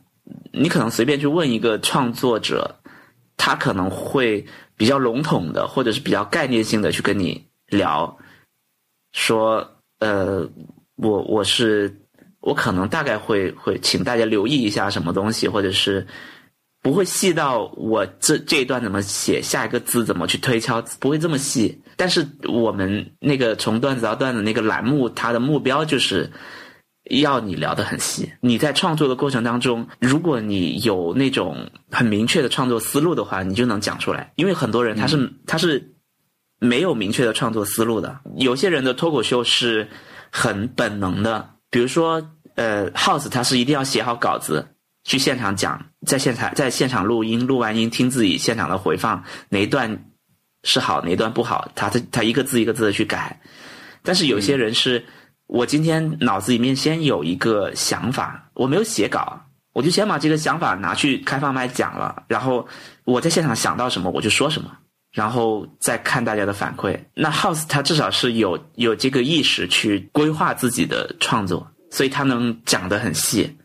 [0.51, 2.75] 你可能随便去问一个创作者，
[3.37, 4.43] 他可能会
[4.75, 8.17] 比较笼统的，或者是比较概念性的去跟你聊，
[9.11, 10.49] 说呃，
[10.95, 11.95] 我我是
[12.39, 16.07] 我可能大概会会请大家留意一下什么东西，或者是
[16.85, 21.81] 不会细到我这这一段怎么写，下一个字怎么去推敲，不会这么细。
[21.95, 26.31] 但是我们那个从段子到段子那个栏目，它的目标就是
[27.09, 28.31] 要你聊得很细。
[28.39, 34.31] 你在创作的过程当中，如果你有那种很明确的创作思路的话，你就能讲出来。
[34.35, 35.91] 因为很多人他是、他是
[36.59, 38.19] 没有明确的创作思路的。
[38.35, 39.89] 有些人的脱口秀是
[40.31, 42.21] 很本能的，比如说
[42.53, 44.67] 呃，House 他是一定要写好稿子。
[45.05, 50.05] 去现场讲，在现场在现场录音，录完音听自己现场的回放，哪一段
[50.63, 53.39] 是好，哪一段不好，他他他一个字一个字的去改。
[54.01, 55.05] 但是有些人是，
[55.45, 59.41] 我今天脑子里面先有一个想法，我没有写稿，
[59.73, 62.67] 我就先把这个想法拿去开放麦讲了，然后
[63.03, 64.71] 我在现场想到什么我就说什么，
[65.11, 66.99] 然后再看大家的反馈。
[67.13, 73.55] 那 House 他至少是有有这个意识去规划自己的创作，所以他能讲得很细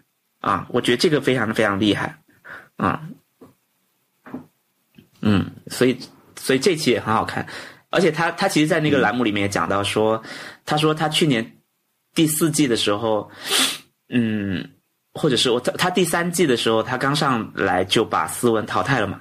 [0.40, 2.18] 啊，我觉得这个非常的非常厉害
[2.76, 3.02] 啊，
[5.20, 5.98] 嗯，所以
[6.36, 7.46] 所以这期也很好看，
[7.90, 10.22] 而且他他其实，在那个栏目里面也讲到说，
[10.64, 11.58] 他说他去年
[12.14, 13.30] 第四季的时候，
[14.08, 14.70] 嗯，
[15.12, 19.20] 或者是我他他第三季的时候，他刚上来就把斯文淘汰了嘛。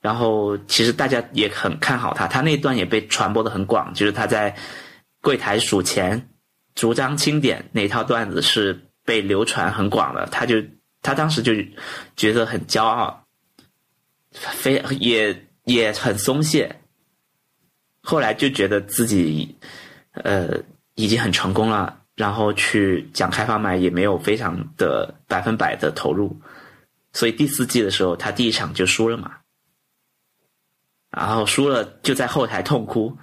[0.00, 4.54] 然后其实大家也很看好他，他那段也被传播的很广，就是他在
[5.20, 6.28] 柜台数钱、
[6.76, 10.62] 逐张清点那一套段子是被流传很广的，他就
[11.00, 11.54] 他当时就
[12.14, 13.24] 觉得很骄傲，
[14.32, 16.82] 非也也很松懈，
[18.02, 19.56] 后来就觉得自己
[20.12, 20.60] 呃
[20.94, 26.38] 已经很成功了，然后去讲开放麦也没有非常的百分百的投入，
[27.14, 29.36] 所以第四季的时候他第一场就输了嘛，
[31.10, 33.16] 然后输了就在后台痛哭，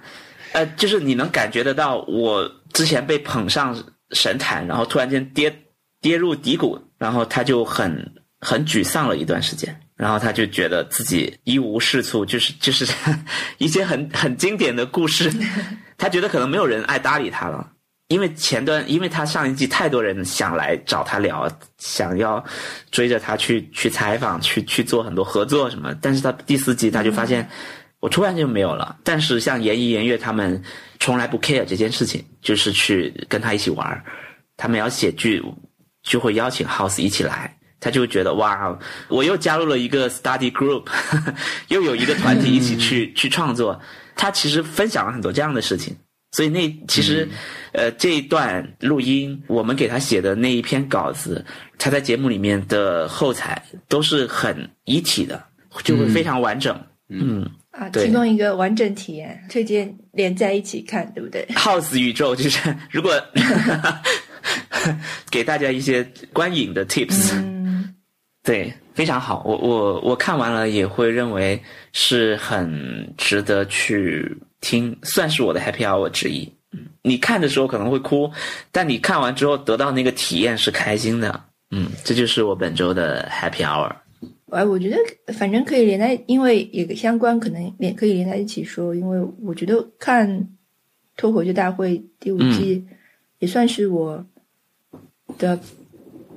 [0.52, 5.62] 呃，就是你能感觉得到我之前被捧上神坛，然后突然间跌
[6.06, 7.90] 跌入低谷，然后他就很
[8.40, 12.86] 很沮丧了一段时间，然后他就觉得自己一无是处，就是 就是
[13.58, 15.28] 一些很很经典的故事，
[15.98, 17.72] 他觉得可能没有人爱搭理他了。
[18.06, 22.44] 因为前段，因为他上一季太多人想来找他聊，想要
[22.92, 27.48] 追着他去去采访，去去做很多合作什么，但是他第四季他就发现，
[27.98, 28.96] 我突然就没有了。
[29.02, 30.62] 但是像严艺、严悦他们
[31.00, 34.04] 从来不 care 这件事情，就是去跟他一起玩
[34.56, 35.42] 他们要写剧，
[36.06, 40.84] 就会邀请 House 一起来，他就会觉得哇，我又加入了一个 study group，
[41.68, 43.78] 又有一个团体一起去、去创作。
[44.14, 45.94] 他其实分享了很多这样的事情，
[46.30, 47.28] 所以那其实、
[47.72, 51.44] 呃这一段录音，我们给他写的那一篇稿子，
[51.76, 55.42] 他在节目里面的后采都是很一体的，
[55.82, 56.80] 就会非常完整。
[57.08, 61.46] 嗯啊，对提供一个完整体验，推荐连在一起看，对不对？
[61.54, 63.12] House 宇宙就是如果
[65.30, 67.94] 给大家一些观影的 tips，、嗯，
[68.42, 69.42] 对，非常好。
[69.44, 71.60] 我我我看完了也会认为
[71.92, 76.44] 是很值得去听，算是我的 happy hour 之一。
[76.72, 78.30] 嗯你看的时候可能会哭，
[78.72, 81.40] 但你看完之后得到那个体验是开心的。
[81.70, 83.92] 嗯，这就是我本周的 Happy Hour。
[84.50, 84.96] 哎，我觉得
[85.32, 88.94] 反正可以连在，因为也相关，可能连可以连在一起说。
[88.94, 90.28] 因为我觉得看
[91.16, 92.84] 《脱口秀大会》第五季
[93.38, 94.24] 也算是我
[95.38, 95.58] 的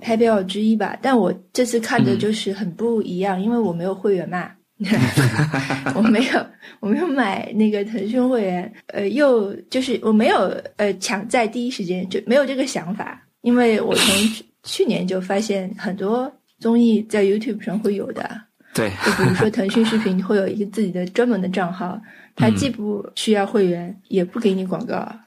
[0.02, 0.98] Happy Hour 之一吧。
[1.02, 4.52] 但我这次看的就是很不一样，因为我没有会员嘛，
[5.96, 6.46] 我没有
[6.80, 10.38] 我没有买那个腾讯会员，呃，又就是我没有
[10.78, 16.32] 呃抢在第一时间就没有这个想法，因为我从去年就发现很多。
[16.62, 18.30] 综艺在 YouTube 上会有的，
[18.74, 21.98] 对，就比如说腾讯视频会有一个自己的专门的账号，
[22.40, 25.20] 它既不需要会员，也不给你广告啊。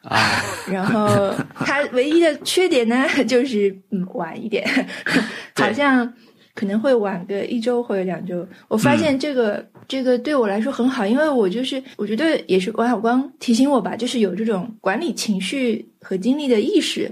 [0.67, 4.67] 然后它唯一的缺点呢，就是嗯晚一点，
[5.55, 6.11] 好像
[6.55, 8.47] 可能会晚个一周或者两周。
[8.69, 17.11] 我发现这个这个对我来说很好，因为我就是我觉得也是王小光提醒我吧，就是有这种管理情绪和精力的意识。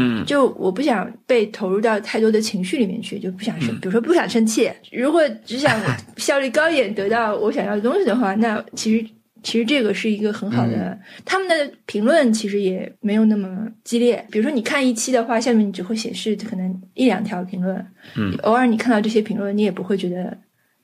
[0.00, 4.70] 嗯，就我不想被投入到太多的情绪里面去，就不想生，比如说不想生气。
[4.92, 5.76] 如果只想
[6.16, 9.04] 效率高一点，得到我想要的东西的话，那其实
[9.42, 10.98] 其实这个是一个很好的。
[11.24, 14.24] 他们的评论其实也没有那么激烈。
[14.30, 17.76] 比如说你看一期的话，下面你只会显示可能一两条评论，
[18.16, 20.36] 嗯，偶尔你看到这些评论，你也不会觉得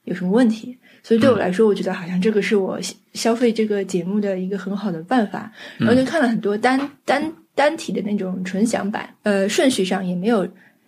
[0.05, 0.77] 有什么问题。
[1.03, 2.79] 所以对我来说，我觉得好像这个是我
[3.13, 5.53] 消费这个节目的一个很好的办法。
[5.79, 7.33] 然后就看了很多单单。
[7.57, 10.45] 单体的那种纯享版，呃，顺序上也没有，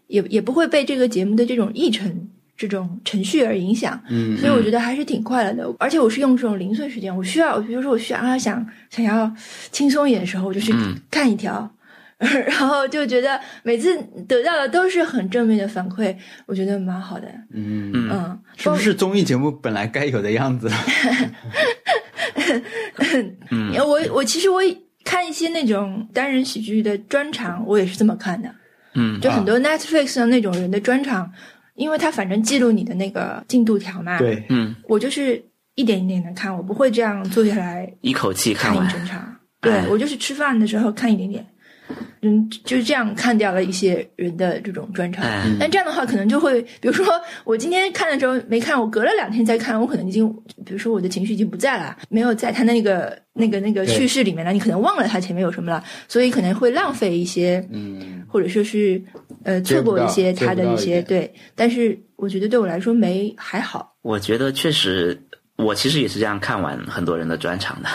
[0.09, 4.01] 也也不会被这个节目的这种议程、这种程序而影响。
[4.09, 5.75] 嗯，所以我觉得还是挺快乐的。
[5.79, 9.31] 而且我是用这种零碎时间，我需要，比如说我需要啊，想想要
[9.71, 10.73] 轻松一点的时候，我就去
[11.11, 11.69] 看一条，
[12.19, 16.14] 然后就觉得每次得到的都是很正面的反馈，
[16.47, 17.29] 我觉得蛮好的。
[17.53, 20.71] 嗯嗯，是不是综艺节目本来该有的样子？
[23.51, 24.61] 嗯，我我其实我。
[25.09, 28.53] 看一些那种单人喜剧的专场，我也是这么看的。
[28.95, 31.31] 嗯，就很多 Netflix 上那种人的专场，
[31.77, 34.19] 因为他反正记录你的那个进度条嘛。
[34.19, 35.43] 对，嗯，我就是
[35.75, 39.37] 一点一点的看，我不会这样坐下来一口气看完一整场。
[39.61, 41.47] 对我就是吃饭的时候看一点点。
[42.23, 45.25] 嗯，就是这样看掉了一些人的这种专场，
[45.61, 47.07] 但这样的话可能就会，比如说
[47.45, 50.29] 我今天看的时候没看，我隔了两天再看，我可能已经，
[50.65, 59.01] 比如说我的情绪已经不在了，没有在他那个那个那个叙事里面了，你可能忘了他前面有什么了，所以可能会浪费一些，嗯，或者说是
[59.47, 63.97] 呃错过一些他的一些对，但是我觉得对我来说没还好。
[64.03, 65.19] 我觉得确实，
[65.57, 67.89] 我其实也是这样看完很多人的专场的，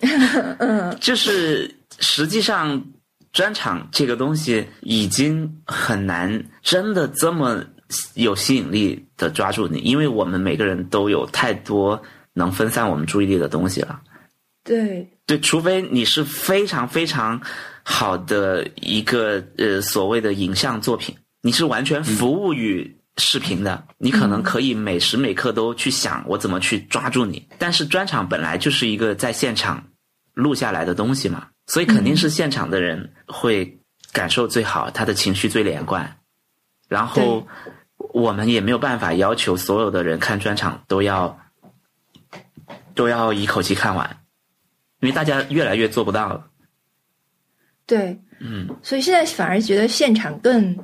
[0.58, 2.82] 嗯，就是实际上。
[3.30, 7.62] 专场这个东西已经很难真的这么
[8.14, 14.00] 有吸引力的抓住你，因为我们每个人都有太多能分散我们注意力的东西了。
[14.64, 17.40] 对对，除非你是非常非常
[17.90, 27.48] 好的一个呃所谓的影像作品，你是完全服务于视频的，你可能可以每时每刻都去想我怎么去抓住你。
[27.56, 29.82] 但是专场本来就是一个在现场
[30.34, 31.48] 录下来的东西嘛。
[31.66, 33.80] 所以肯定是现场的人会
[34.12, 36.18] 感受最好，他的情绪最连贯。
[36.88, 37.46] 然后
[38.12, 41.38] 我们也没有办法要求所有的人看专场都要
[42.94, 44.20] 都要一口气看完，
[45.00, 46.47] 因为大家越来越做不到了。
[47.88, 50.78] 对，嗯，所以现在反而觉得现场更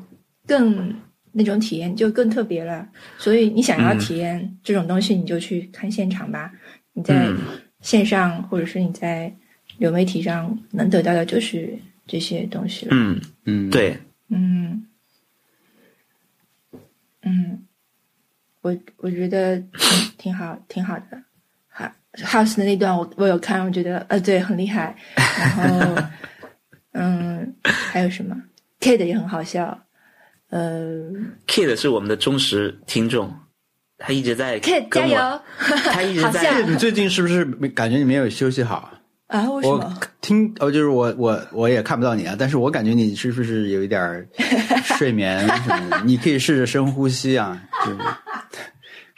[0.44, 0.92] 更
[1.30, 2.88] 那种体验就更特别了。
[3.18, 6.50] 所以你想要体验这种东西，你就去看现场吧。
[6.94, 7.28] 你在
[7.80, 9.32] 线上或者是你在。
[9.78, 12.92] 流媒体上能得到的就是这些东西了。
[12.94, 14.86] 嗯嗯，对，嗯
[17.22, 17.66] 嗯，
[18.60, 21.20] 我我觉得挺挺好，挺好的。
[21.66, 24.94] 好，House 的那段我我有看，我觉得呃对很厉害。
[25.16, 26.10] 然后嗯，
[27.94, 28.34] 还有什么
[28.80, 29.78] ？Kid 也很好笑。
[30.50, 31.12] 呃
[31.46, 33.32] ，Kid 是我们的忠实听众，
[33.98, 35.40] 他一直在 Kid 加油，
[35.92, 36.60] 他一直在。
[36.62, 38.90] 你最近是不是感觉你没有休息好？
[39.28, 39.96] 啊，为什么？
[40.20, 44.28] 听哦，就是我我我也看不到你啊，但是我感觉你是不是有一点
[44.98, 46.00] 睡眠什么的？
[46.04, 47.62] 你可以试着深呼吸啊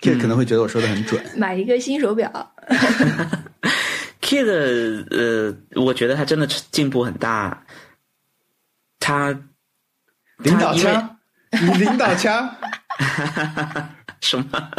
[0.03, 1.19] ，，Kid 可能会觉得我说的很准。
[1.35, 2.31] 买一个新手表。
[4.21, 7.63] Kid，呃，我觉得他真的进步很大。
[8.99, 9.31] 他
[10.39, 11.19] 领导枪，
[11.79, 12.55] 领导枪，
[14.21, 14.71] 什么？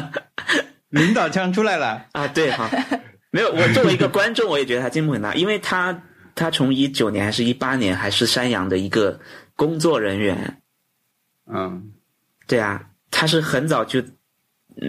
[0.89, 2.27] 领导枪出来了啊！
[2.27, 2.69] 对，好。
[3.29, 6.01] 没有，我作为一个观众，我也觉得他进步很大，因为他
[6.33, 9.19] 他从一九年还是一八年还是山羊的一个
[9.55, 10.61] 工作人员，
[11.45, 11.91] 嗯，
[12.47, 14.01] 对啊，他是很早就，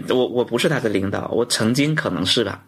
[0.09, 2.65] 我我不是他的领导，我曾经可能是吧，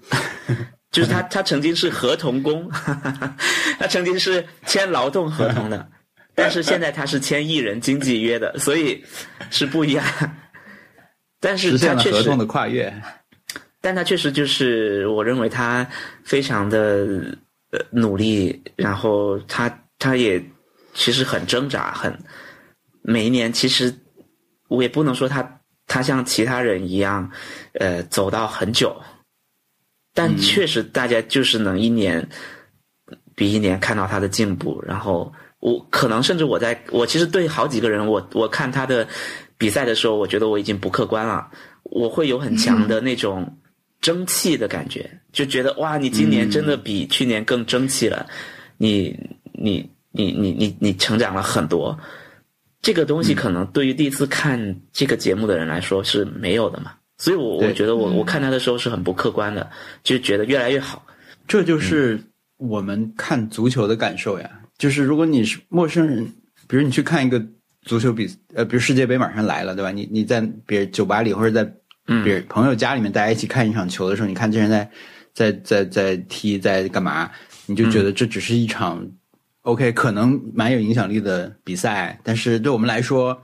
[0.91, 2.69] 就是他他曾经是合同工，
[3.79, 5.89] 他曾经是签劳动合同的，
[6.35, 9.05] 但是现在他是签艺人经纪约的， 所以
[9.51, 10.05] 是不一样。
[11.41, 12.93] 但是他确实了合同的跨越。
[13.81, 15.87] 但他确实就是，我认为他
[16.23, 17.37] 非常的
[17.71, 20.43] 呃努力，然后他他也
[20.93, 22.15] 其实很挣扎，很
[23.01, 23.95] 每一年其实
[24.69, 27.31] 我也不能说他他像其他人一样，
[27.73, 28.95] 呃，走到很久，
[30.13, 32.29] 但确实大家就是能一年
[33.35, 39.07] 比一年看到他的进步，然后我可能甚至我在我其实对好几个人，我我看他的
[39.57, 41.49] 比赛的时候，我觉得我已经不客观了，
[41.85, 43.59] 我会有很强的那种
[44.01, 48.27] 争气的感觉，就觉得哇，你今年真的比去年更争气了，
[48.79, 49.15] 你
[49.53, 51.99] 你你你你你成长了很多。
[52.81, 59.71] 这个东西可能对于第一次看这个节目的人来说是没有的嘛，所以我我觉得我我看他的时候是很不客观的，
[60.03, 61.05] 就觉得越来越好。
[61.47, 62.19] 这就是
[62.57, 64.51] 我们看足球的感受呀。
[64.81, 66.25] 就是如果你是陌生人，
[66.67, 67.39] 比如你去看一个
[67.83, 69.93] 足球比，呃，比如世界杯马上来了，对吧？
[69.93, 71.71] 你你在别人酒吧里或者在
[72.25, 74.91] 别人朋友家里面，大家一起看一场球的时候，你看这人在
[75.35, 77.31] 在在在踢，在干嘛，
[77.67, 79.07] 你就觉得这只是一场、
[79.61, 83.43] OK，可能蛮有影响力的比赛，但是对我们来说，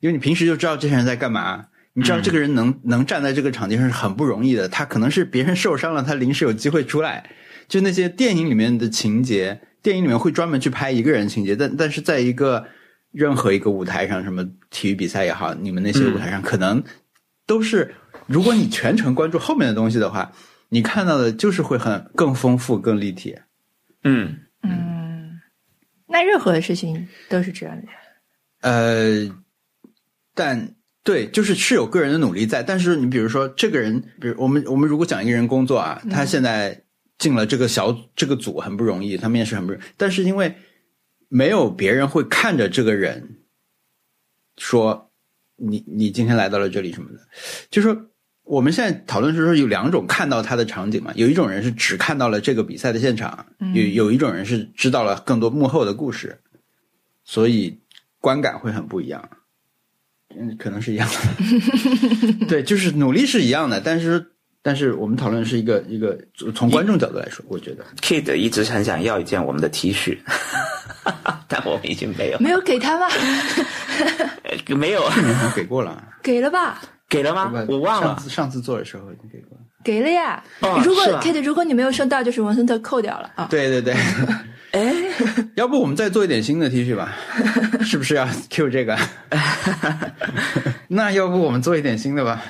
[0.00, 1.66] 因为你平时就知道这些人在干嘛。
[1.96, 7.30] 你知道这个人能、能站在这个场地上是很不容易的，他可能是别人受伤了，他临时有机会出来，
[7.68, 12.66] 就那些电影里面的情节，电影里面会专门去拍一个人情节，但但是在一个
[13.12, 16.82] 任何一个舞台上，什么体育比赛也好，你们那些舞台上，可能
[17.46, 17.94] 都是，
[18.26, 20.32] 如果你全程关注后面的东西的话，
[20.70, 23.36] 你看到的就是会很更丰富、更立体。
[24.04, 25.38] 嗯，嗯，
[26.06, 27.88] 那任何的事情都是这样的。
[28.62, 29.30] 呃，
[30.34, 36.83] 但对，就是是有个人的努力在，但是你比如说这个人，比如我们我们如果讲一个人工作啊，他现在
[37.24, 40.54] 进了这个小这个组很不容易，他面试很不容易，但是因为
[41.30, 43.38] 没有别人会看着这个人
[44.58, 45.10] 说
[45.56, 47.18] 你你今天来到了这里什么的，
[47.70, 48.10] 就说
[48.42, 56.42] 我们现在讨论是说有两种看到他的场景嘛，有一种人是只看到了这个比赛的现场，有有一种人是知道了更多幕后的故事，
[57.24, 57.80] 所以
[58.20, 59.30] 观感会很不一样。
[60.36, 61.16] 嗯，可能是一样的。
[62.48, 64.33] 对，就是努力是一样的，但是
[64.66, 66.18] 但是我们讨论是一个一个
[66.54, 70.16] 从观众角度来说，我觉得 Kid 一直很想要一件我们的 T 恤，
[71.46, 73.06] 但我们已经没有，没有给他吗？
[74.44, 76.80] 呃 没有去年好像给过了，给了吧？
[77.10, 77.52] 给了吗？
[77.68, 78.06] 我忘了。
[78.08, 79.62] 上次上次做的时候已经给过了。
[79.84, 80.42] 给了呀。
[80.60, 83.46] 哦如果 Kid，如果你没有收到，就是文森特扣掉了啊。
[83.50, 83.94] 对对对，
[84.74, 84.92] 哎，
[85.54, 87.12] 要不我们再做一点新的 T 恤吧？
[87.82, 88.98] 是不是要 Q 这个？
[90.88, 92.42] 那要不我们做一点新的吧？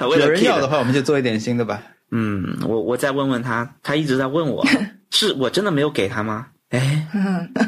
[0.00, 1.82] 有人要的话，我们就做一点新的吧。
[2.10, 4.66] 嗯，我我再问问他，他一直在问我，
[5.10, 6.46] 是我真的没有给他吗？
[6.70, 7.06] 哎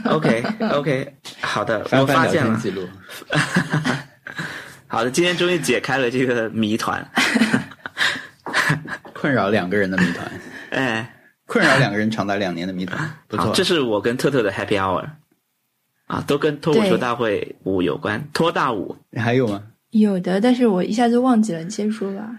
[0.06, 2.88] ，OK OK，好的，我发现了，记录，
[4.86, 7.06] 好的，今天终于解开了这个谜团。
[9.12, 10.30] 困扰两个人的谜团，
[10.70, 11.13] 哎，
[11.46, 13.52] 困扰两个人长达两年的谜团，不，错。
[13.54, 15.08] 这是我跟特特的 Happy Hour
[16.06, 18.96] 啊，都跟脱口秀大会五有关，脱大舞。
[19.16, 19.62] 还有吗？
[19.90, 22.30] 有的，但是我一下子忘记了，你先说吧。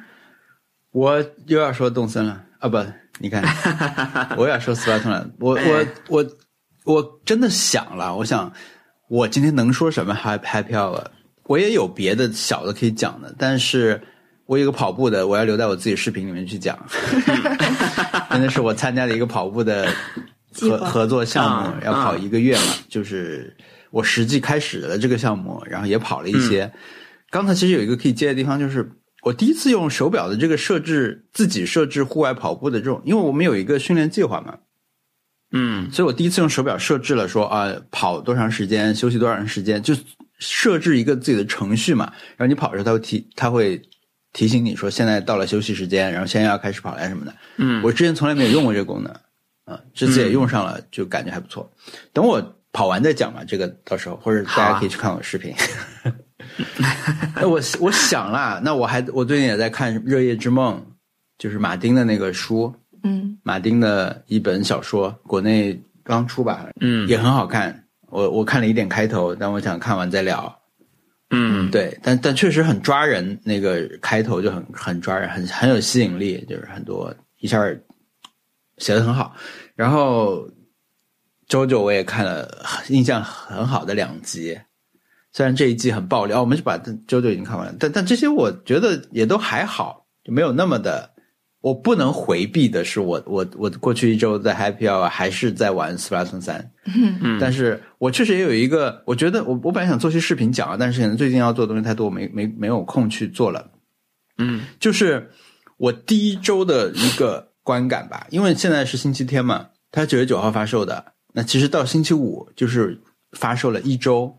[0.91, 2.69] 我又要说动森了啊！
[2.69, 2.77] 不，
[3.19, 3.43] 你看，
[4.37, 5.29] 我又要说斯巴通了。
[5.39, 6.25] 我我我
[6.83, 8.51] 我真的想了，我想
[9.07, 11.03] 我今天能说什么 happy happy hour？
[11.43, 14.01] 我也有别的小的可以讲的，但是
[14.45, 16.77] 我有个跑步的，我要留在我自己视频里面去讲。
[18.29, 19.88] 真的是我参加了一个跑步的
[20.53, 23.55] 合合作项目啊，要跑一个月嘛，就是
[23.91, 26.71] 我实际开始了这个项目，然后也跑了一些。
[27.31, 28.89] 刚才其实有一个可以接的地方，就是
[29.23, 34.55] 我第一次用手表的这个设置，自己设置户外跑步的这种，因为我们有一个训练计划嘛，
[35.51, 39.95] 嗯所以我第一次用手表设置了说啊，跑多长时间，休息多长时间，就
[40.39, 42.12] 设置一个自己的程序嘛。
[42.38, 43.81] 然后你跑的时候，它会提，它会
[44.36, 47.34] 提醒你说现在到了休息时间，然后现在要开始跑来什么的。
[47.56, 49.12] 嗯，我之前从来没有用过这个功能，
[49.63, 51.71] 啊，这次也用上了，就感觉还不错。
[52.12, 55.56] 等我跑完再讲吧，这个到时候或者大家可以去看我视频。
[57.33, 60.75] 那 我我想啦，那我还我最近也在看《热夜之梦》，
[61.38, 62.73] 就是马丁的那个书，
[63.04, 67.81] 嗯，马丁的一本小说，国内刚出吧，嗯也很好看。
[68.10, 70.54] 我我看了一点开头，但我想看完再聊。
[71.32, 77.60] 嗯，对，但但确实很抓人，那个开头就很很抓人，很很有吸引力，就是很多一下
[78.78, 79.36] 写的很好。
[79.76, 80.48] 然后
[81.48, 84.58] 周九我也看了，印象很好的两集，
[85.34, 91.14] 虽然这一季很爆料，我们就把周九已经看完了，但但这些我觉得也都还好，就没有那么的
[91.65, 96.71] 我不能回避的是我，我我过去一周在 Happy Hour 还是在玩斯普拉通三，
[97.23, 97.39] 嗯。
[97.41, 103.67] 但是我确实也有一个，我觉得我我本来想做些视频讲啊，但是可能最近要做的东西太多，我没没没有空去做了。
[104.37, 104.61] 嗯。
[104.79, 105.27] 就是
[105.77, 111.03] 我第一周的一个观感吧，因为现在是星期天嘛，它九月九号发售的，
[111.33, 113.01] 那其实到星期五就是
[113.31, 114.31] 发售了一周，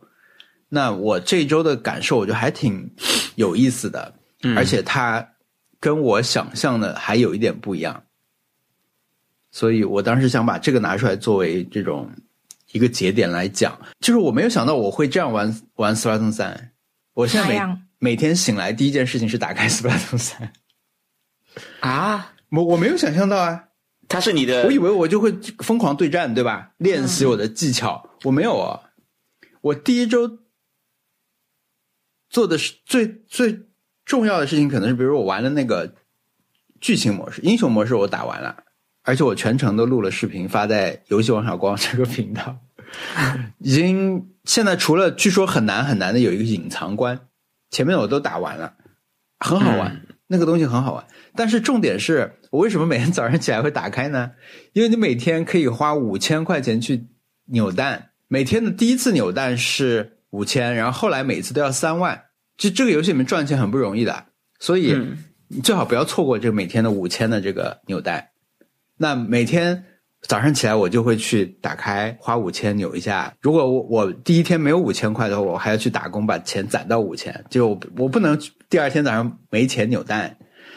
[0.68, 2.88] 那我这一周的感受，我觉得还挺
[3.34, 4.14] 有意思的，
[4.44, 4.56] 嗯。
[4.56, 5.28] 而且它
[5.78, 8.04] 跟我想象的还有一点不一样，
[9.50, 12.10] 所以我当时想把这个拿出来作为这种
[12.72, 16.72] 一个节点来讲，就是我没有想到我会这样玩玩斯巴通三，
[17.14, 20.52] 我现在每每天醒来第一件事情是打开斯巴通三。
[21.80, 23.68] 啊，我我没有想象到啊，
[24.08, 26.72] 它是你的我以为我就会疯狂对战，对吧？
[26.76, 28.80] 练习我的技巧，我没有啊。
[29.62, 30.38] 我第一周
[32.28, 33.65] 做的是最最
[34.07, 35.92] 重要的事情，可能是比如我玩的那个
[36.80, 38.57] 剧情模式、英雄模式，我打完了，
[39.02, 42.57] 而且我全程都录了视频发在游戏王小光这个频道。
[43.59, 47.18] 已经现在除了据说很难很难的有一个隐藏关，
[47.70, 48.74] 前面的我都打完了，
[49.40, 51.04] 很好玩，那个东西很好玩。
[51.34, 54.30] 但是重点是我为什么每天早上起来会打开呢？
[54.72, 57.09] 因为你每天可以花五千块钱去
[57.46, 62.22] 扭蛋，每天的第一次扭蛋是五千，然后后来每次都要三万。
[62.57, 64.24] 就这个游戏里面赚钱很不容易的，
[64.59, 68.28] 所以嗯你最好不要错过这个每天的五千的这个扭蛋。
[68.96, 69.84] 那每天
[70.22, 73.32] 早上起来我就会去打开花五千扭一下。
[73.40, 77.44] 如果我我第一天没有五千块的话，我还要去打工把钱攒到五千。
[77.50, 78.36] 就我我不能
[78.68, 80.36] 第二天早上没钱扭蛋，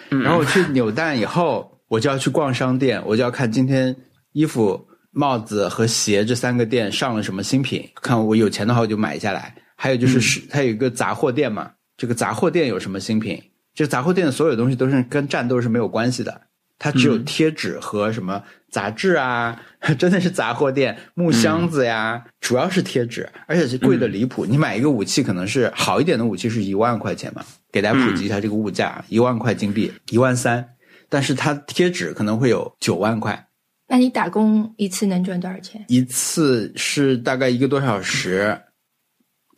[0.10, 3.96] 然后我去扭蛋以后，我就要去逛商店，我就要看今天
[4.34, 9.56] 衣服、帽子和鞋这三个店上了什么新品，看我有钱的话我就买下来。
[9.82, 13.42] 还有就是是它有一个杂货店嘛，这个杂货店有什么新品？
[13.74, 16.42] 这杂货店的所有东西都是跟战斗是没有关系的，
[16.78, 19.58] 它只有贴纸和什么杂志啊，
[19.98, 24.46] 真的是杂货店，木箱子呀，主要是贴纸，而且是贵的离谱。
[24.46, 30.68] 你买一个武器可能是好一点的武器是一万块钱嘛，给大家普及一下这个物价，一万块金币，一万三，
[31.08, 33.48] 但是它贴纸可能会有九万块，
[33.88, 35.86] 那你打工一次能赚多少钱？
[35.88, 38.60] 一次是大概一个多小时，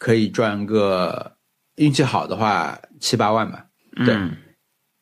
[0.02, 1.32] 可以赚个
[1.76, 3.64] 运气好的话七八万吧。
[4.04, 4.36] 对嗯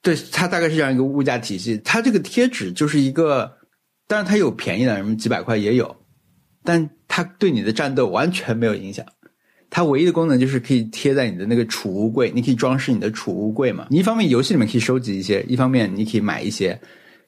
[0.01, 1.77] 对，它大概是这样一个物价体系。
[1.85, 3.49] 它这个贴纸就是一个，
[4.07, 5.95] 当然它有便宜的，什么几百块也有，
[6.65, 9.05] 但它对你的战斗完全没有影响。
[9.69, 13.87] 它唯一的功能就是可以贴在你的那个储物柜，你可以装饰你的储物柜嘛。
[13.89, 16.77] 你一方面游戏里面可以收集一些，一方面你可以买一些，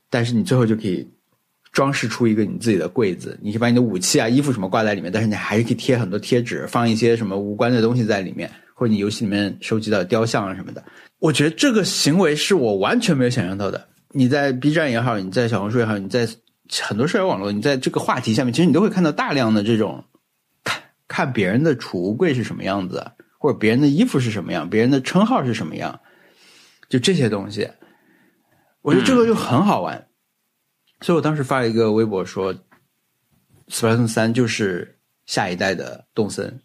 [0.09, 1.07] 但是你最后就可以
[1.71, 3.37] 装饰出一个你自己的柜子。
[3.41, 10.83] 你可以把你的武器啊、衣服什么挂在里面，但是你还是可以贴很多贴纸，放一些什么无关的东西在里面，或者你游戏里面收集到雕像啊什么的。
[11.19, 13.87] 我觉得这个行为是我完全没有想象到的。
[14.11, 16.27] 你在 B 站也好，你在小红书也好，你在
[16.81, 20.03] 很多社交网络，你在这个话题下面，其实你都会看到大量的这种
[20.63, 23.05] 看看别人的储物柜是什么样子，
[23.37, 25.99] 或者别人的衣服是什么样，别人的称号是什么样，
[26.89, 27.69] 就这些东西，
[28.81, 30.07] 我觉得这个就很好玩。
[31.01, 32.53] 所以我当时发了一个微博说，
[33.67, 36.61] 《斯普拉顿三》就是下一代的动森。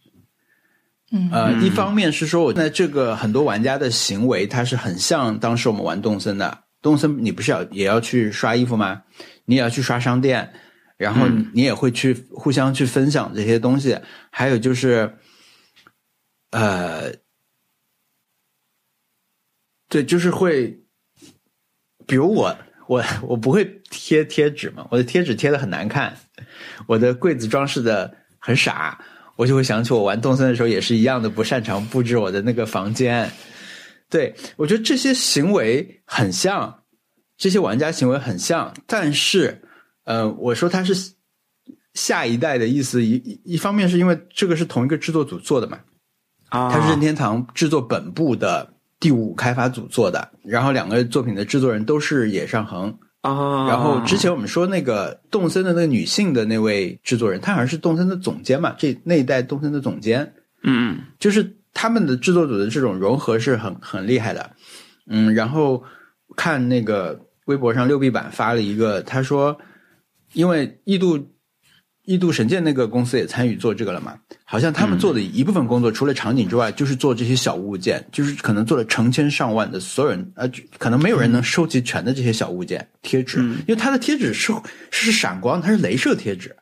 [1.12, 6.64] 嗯呃，一方面是说，我在这个很多玩家的行为，它是很像当时我们玩动森的。
[6.82, 9.02] 动森你不是要也要去刷衣服吗？
[9.44, 10.52] 你也要去刷商店，
[10.96, 13.98] 然后你也会去互相去分享这些东西。
[14.30, 15.16] 还有就是，
[16.50, 17.12] 呃，
[19.88, 20.84] 对，就是会，
[22.06, 22.56] 比如我
[22.88, 26.16] 我 我不会贴贴纸嘛，我的贴纸贴的很难看，
[26.86, 28.98] 我的柜子装饰的很傻。
[29.36, 33.30] 我就会想起我玩动森的时候也是一样的，不擅长布置我的那个房间。
[34.08, 36.82] 对我觉得这些行为很像，
[37.36, 39.60] 这些玩家行为很像，但是，
[40.04, 40.94] 呃，我说他是
[41.92, 45.80] 下一代的意思，一一一方面是因为这个是同一个制作组做的嘛，
[46.48, 60.32] 啊，它是任天堂制作本部的第五开发组做的，然后两个作品的制作人都是野上恒，啊，然后之前我们说那个动森的那个女性的那位制作人，她好像是动森的总监嘛，这那一代动森的总监，
[60.62, 64.50] 嗯就是他们的制作组的这种融合是很很厉害的。
[65.08, 65.82] 嗯，然后
[66.34, 69.56] 看那个微博上六 B 版发了一个，他说，
[70.32, 71.35] 因为异度
[72.06, 84.52] 异度神剑那个公司也参与做这个了嘛，好像他们做的一部分工作，除了场景之外，就是做这些小物件，就是可能做了成千上万的，所有人呃，可能没有人能收集全的这些小物件贴纸，因为它的贴纸是
[84.90, 86.54] 是闪光，它是镭射贴纸，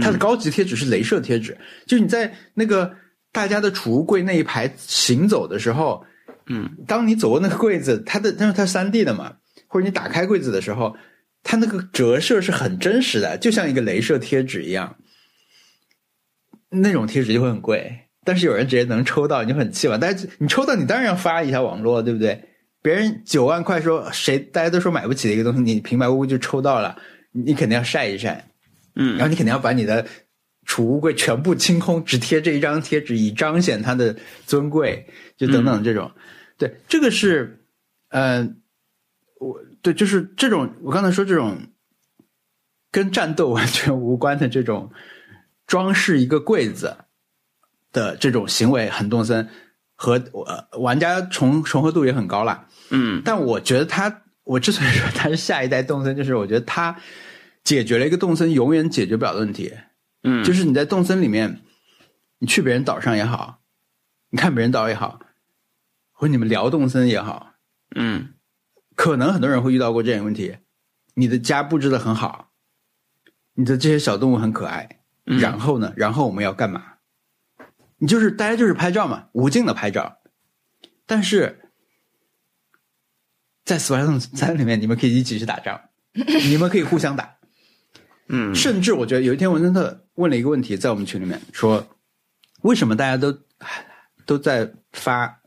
[0.00, 2.92] 它的高级贴纸是镭射贴纸，就是你在那个
[3.32, 6.04] 大家的储物柜那一排行走的时候，
[6.46, 9.32] 嗯，当你走过那个柜子，它的但是它三 D 的嘛，
[9.66, 10.94] 或者你打开柜子的时候，
[11.44, 14.96] 它那个折射是很真实的，就像一个镭射贴纸一样。
[16.70, 19.96] 那种贴纸就会很贵，但是有人直接能抽到，你就很气嘛。
[19.96, 22.48] 但是你抽到，你当然要发一下网络，对不对？
[22.82, 26.96] 别人九万块说谁，大家都说买不起的一个东西，你平白无故就抽到了，
[27.30, 28.44] 你肯定要晒一晒，
[28.96, 30.04] 嗯，然后你肯定要把你的
[30.66, 34.16] 储物柜全部清空，只贴这一张贴纸，以彰显它的
[34.46, 36.10] 尊贵，就等等这种。
[36.58, 37.64] 对，这个是，
[38.08, 38.54] 呃，我
[39.84, 41.58] 对，就是这种我刚才说这种
[42.90, 44.90] 跟战斗完全无关的这种。
[45.66, 46.94] 装饰一个柜子
[47.90, 49.48] 的这种行为很动森，
[49.94, 52.68] 和呃玩家重重合度也很高了。
[52.90, 57.00] 嗯，但我觉得他，我之所以说他是下一代动森，就是我觉得他
[57.64, 59.72] 解决了一个动森永远解决不了的问题。
[60.22, 61.62] 嗯，就是你在动森里面，
[62.40, 63.62] 你去别人岛上也好，
[64.28, 65.18] 你看别人岛也好，
[66.12, 67.54] 或者你们聊动森也好，
[67.96, 68.33] 嗯，
[68.94, 70.56] 可能很多人会遇到过这样的问题：
[71.14, 72.50] 你的家布置的很好，
[73.54, 75.00] 你的这些小动物很可爱。
[75.24, 75.92] 然后呢？
[75.96, 76.96] 然后我们要干嘛？
[77.96, 80.18] 你就是大家就是拍照嘛，无尽的拍照。
[81.06, 81.70] 但是
[83.64, 85.80] 在《死亡三》里面，你们可以一起去打仗，
[86.12, 87.36] 你们可以互相打。
[88.28, 91.86] 嗯，甚至我觉得有一天文森特问了一个问题，在我们群里面说：
[92.60, 93.38] 为什么大家都
[94.26, 95.40] 都在发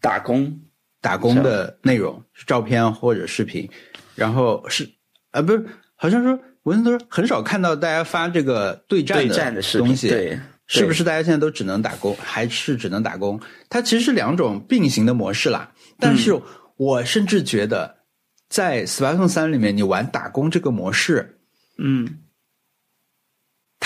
[0.00, 0.60] 打工
[1.06, 3.68] 打工的内容，照片或者视频？
[4.14, 4.88] 然后是
[5.30, 6.38] 啊，不是，好像说。
[6.66, 10.36] 文森特很少看到大家发这个对战的东西，对，
[10.66, 13.40] 是不是大家现在都只能打工，还是只能打工？
[13.68, 15.70] 它其实是两种并行的模式啦。
[16.00, 16.36] 但是
[16.76, 17.98] 我甚至觉得，
[18.48, 21.38] 在《死八送三》里面，你玩打工这个模式，
[21.78, 22.18] 嗯，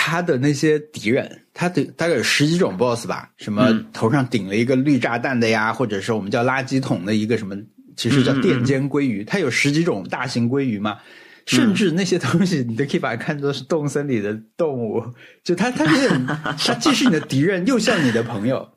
[0.03, 7.55] 他的那些敌人，他的大概有十几种 BOSS 吧，什么头上顶了一个绿炸弹的呀，或者是我们叫垃圾桶的一个什么，
[7.95, 10.97] 其实叫垫肩鲑鱼，它有十几种大型鲑鱼嘛。
[11.45, 15.03] 甚至那些东西，你都可以把它看作是动森里的动物。
[15.43, 16.25] 就它，它有点，
[16.57, 18.67] 它既是你的敌人，又像你的朋友。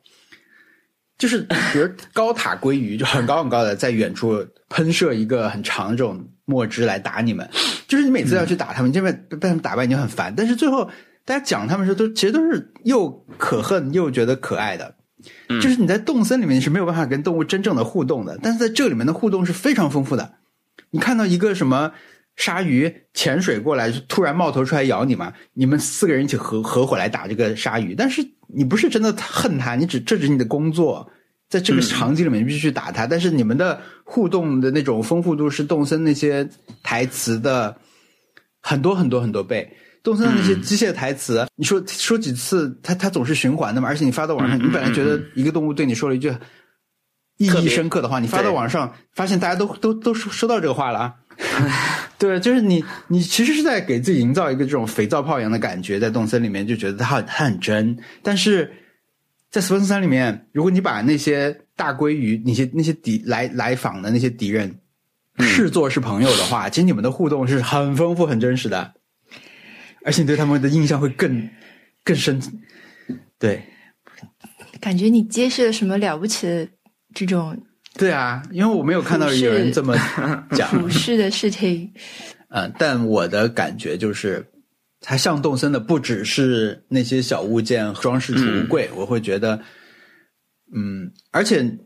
[1.16, 1.40] 就是
[1.72, 7.48] 比如高塔鲑鱼，就很高很高的，在远处喷射一个很长的这种墨汁来打你们。
[7.86, 10.34] 就是你每次要去打他们，因为被他们打败你就很烦。
[10.36, 10.90] 但是最后
[11.24, 14.94] 大家讲他们时候，都其实都是又可恨又觉得可爱的。
[15.48, 20.34] 就是你在动森里面是没有办法跟动物真正的互动的，但是在这里面的互动是非常丰富的。
[20.90, 21.92] 你看到一个什么？
[22.36, 25.32] 鲨鱼潜水过来，就突然冒头出来咬你嘛？
[25.52, 31.08] 你们四个人一起合合伙来打这个鲨鱼，但是你不是真的恨它，你只这只是你的工作，
[31.48, 33.06] 在这个场景里面必须去打它。
[33.06, 36.48] 但是你们的互动的那种丰富度是动森那些
[36.82, 37.76] 台词的
[38.60, 39.72] 很多很多很多倍。
[40.05, 43.88] 动森的那些机械台词，你说说几次，它它总是循环的嘛？
[43.88, 46.28] 而且你发到网上，你本来觉得一个动物对你说了一句
[47.38, 51.14] 意义深刻的话，你发到网上，发现大家都都都收收到这个话了啊。
[52.16, 58.72] 对，就是你，你其实是在给自己营造一个这种肥皂泡一样的感觉，在动森里面就觉得它它很真，但是
[59.50, 64.78] 在死亡三里面，如果你把那些大鲑鱼、那些那些敌来来访的那些敌人
[65.40, 68.94] 视作是朋友的话，其实你们的互动是很丰富、很真实的，
[70.05, 71.50] 而且你对他们的印象会更
[72.05, 72.40] 更深。
[73.38, 73.64] 对，
[74.80, 76.68] 感觉你揭示了什么了不起的
[77.14, 77.61] 这种。
[77.96, 79.96] 对啊，因为我没有看到有人这么
[80.50, 81.92] 讲 普世的事情。
[82.48, 84.44] 嗯，但我的感觉就是，
[85.00, 89.61] 它像动森的不只是那些小物件装饰储物柜，我会觉得，
[90.74, 91.78] 嗯，而且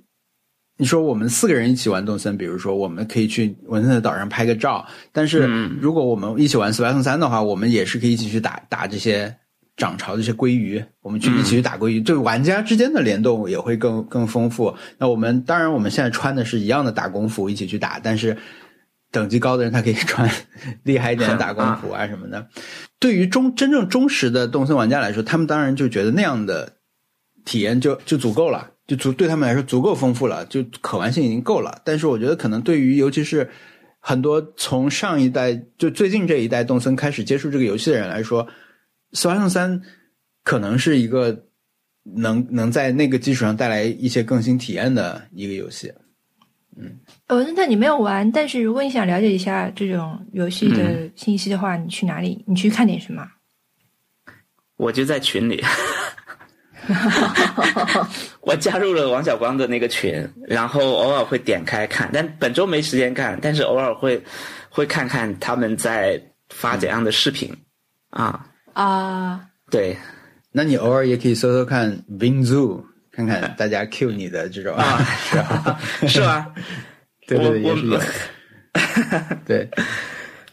[0.79, 5.47] 你说我们四个人一起玩动森，比如说我们可以去文森特岛上拍个照，但是
[5.81, 9.37] 如果我们一起玩《死白送三》的话，我们也是可以一起去打打这些。
[9.79, 14.75] 涨潮这些鲑鱼，我们去一起去打鲑鱼，对玩家之间的联动也会更更丰富。
[14.99, 18.37] 那我们当然我们现在穿的是一样的打工服，一起去打，但是
[19.13, 20.29] 等级高的人他可以 穿
[20.83, 22.49] 厉害一点的打工服啊什么的。
[22.99, 26.73] 对于忠真正忠实的动森玩家来说，他们当然就觉得那样的
[27.45, 31.81] 体验就就足够了，就足对他们来说足够丰富了，就可玩性已经够了。
[31.85, 33.49] 但是我觉得可能对于尤其是
[34.01, 38.45] 很多从上一代就最近这一代动森开始接触这个游戏的人来说。
[39.19, 39.81] 《死亡圣三》
[40.45, 41.47] 可能是一个
[42.03, 45.91] 能能在那个基础上带来一些更新体验的一个游戏。
[46.77, 52.45] 嗯，哦，那你没有玩，但是如果你想了解一下这种游戏的信息的话，你去哪里？
[52.47, 53.27] 你去看点什么？
[54.77, 55.65] 我就在群里，
[58.41, 64.23] 我加入了王小光的那个群，然后偶尔会点开看，但本周没时间看，但是偶尔会
[64.69, 67.55] 会看看他们在发怎样的视频。
[68.11, 68.47] 啊。
[68.75, 69.97] 啊，对，
[70.53, 72.81] 那你偶尔也可以搜搜看 Vinzu，
[73.11, 75.05] 看看 大家 Q 你的这种啊，
[76.07, 76.47] 是吧？
[77.27, 78.01] 对对，也是有。
[79.45, 79.69] 对，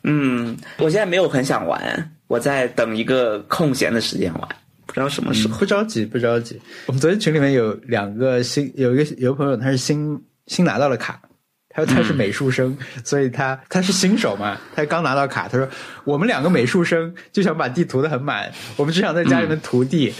[0.03, 4.64] 嗯，我现在没有很想玩，我在等一个空闲的时间玩，不
[4.95, 5.57] 知道什么时候。
[5.57, 6.59] 不着急，不着急。
[6.87, 11.21] 我们昨天群里面有两个新，有一个有个朋友他是新新拿到了卡，
[11.69, 15.67] 他说他是美术生，所以他他是新手嘛，他刚拿到卡，他说
[16.03, 20.13] 我们两个美术生就想把地涂的很满，我们只想在家里面涂地。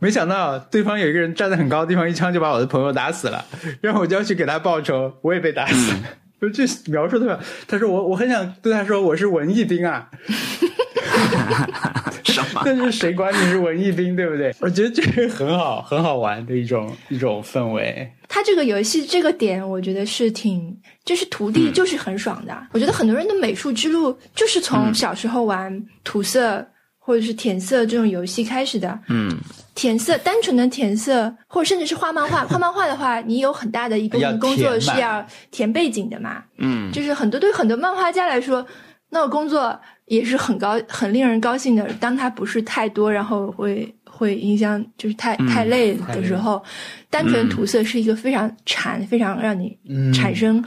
[0.00, 3.44] 没想到对方有一个人站在很高的地方，一枪就把我的朋友打死了，
[3.82, 5.98] 然后我就要去给他报仇，我也被打死了。
[6.40, 10.08] 就这描述特别好，他说我我很想对他说我是文艺兵啊，
[12.24, 12.62] 什么？
[12.64, 14.54] 但是谁管你是文艺兵，对不对？
[14.60, 18.10] 我觉得这是很好很好玩的一种一种氛围。
[18.28, 22.56] 它这个游戏这个点，我觉得是挺，就是徒弟就是很爽的。
[22.72, 26.64] 我觉得很多人的美术之路就是从小时候玩涂色
[26.98, 28.96] 或者是填色这种游戏开始的。
[29.08, 29.36] 嗯，
[29.74, 32.44] 填色，单纯的填色，或者甚至是画漫画。
[32.46, 36.44] 画漫画的话，你有很大的一部分工作是要填背景的嘛。
[36.58, 38.64] 嗯，就是很多对很多漫画家来说，
[39.08, 39.76] 那个工作
[40.10, 41.86] 也是很高、很令人高兴的。
[42.00, 46.60] 当它不是太多，然后会会影响，就是太嗯太累的时候，
[47.08, 50.62] 单纯涂色是一个非常馋、非常让你嗯产生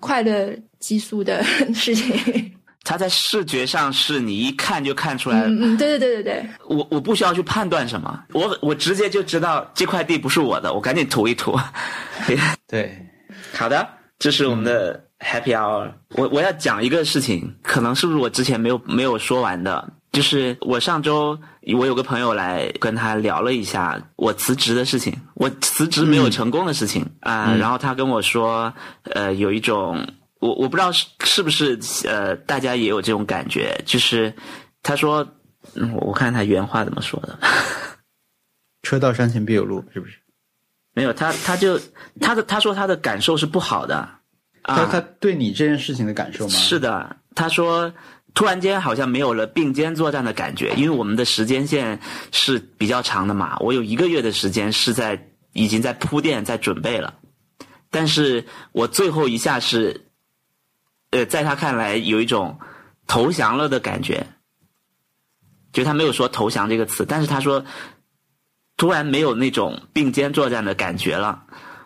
[0.00, 1.44] 快乐激素的
[1.74, 2.52] 事情。
[2.84, 11.54] 它在视觉上是你一看就看出来，嗯嗯，对对对对对，我我不需要去判断什么，我我直接就知道这块地不是我的，我赶紧涂一涂。
[12.66, 12.96] 对，
[13.52, 13.86] 好的，
[14.18, 15.92] 这是我们的 Happy Hour。
[16.10, 21.38] 我我要讲一个事情，可能是不是我之前没有没有说完的，就是我上周
[21.76, 28.72] 我有个朋友来跟他聊了一下我辞职的事情，我辞职没有成功的事情啊、然后他跟我说，
[29.02, 30.06] 呃，有一种
[30.38, 34.32] 我我不知道是是不是呃大家也有这种感觉，就是
[34.82, 35.26] 他说，
[35.74, 37.36] 嗯，我看他原话怎么说的。
[38.82, 40.18] 车到山前必有路，是不是？
[40.94, 41.78] 没有，他他就
[42.20, 44.08] 他的他说他的感受是不好的，
[44.66, 46.50] 啊，他他对你这件事情的感受吗？
[46.52, 47.92] 是的，他说
[48.34, 52.00] 突然间好像没有了并肩作战的感觉，因为我们的时间线
[52.32, 57.14] 是比较长的嘛，我有一个月的时间是在已经在铺垫在准备了，
[57.90, 60.08] 但是我最后一下是，
[61.10, 62.58] 呃，在他看来有一种
[63.06, 64.26] 投降了的感觉，
[65.72, 67.64] 就他没有说投降这个词，但是他说
[68.76, 71.44] 突然没有那种并肩作战的感觉了，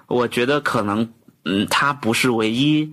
[0.08, 1.12] 我觉得可能
[1.44, 2.92] 嗯，他不是唯一。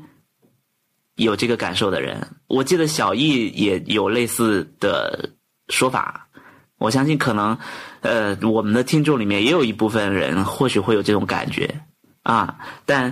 [1.15, 5.31] 有这个感受的人，我记得小易也有类似的
[5.67, 6.29] 说法。
[6.77, 7.57] 我相信可能，
[8.01, 11.81] 呃，我们的听众里面也有一部分人或许会有这种感觉
[12.21, 13.11] 啊，但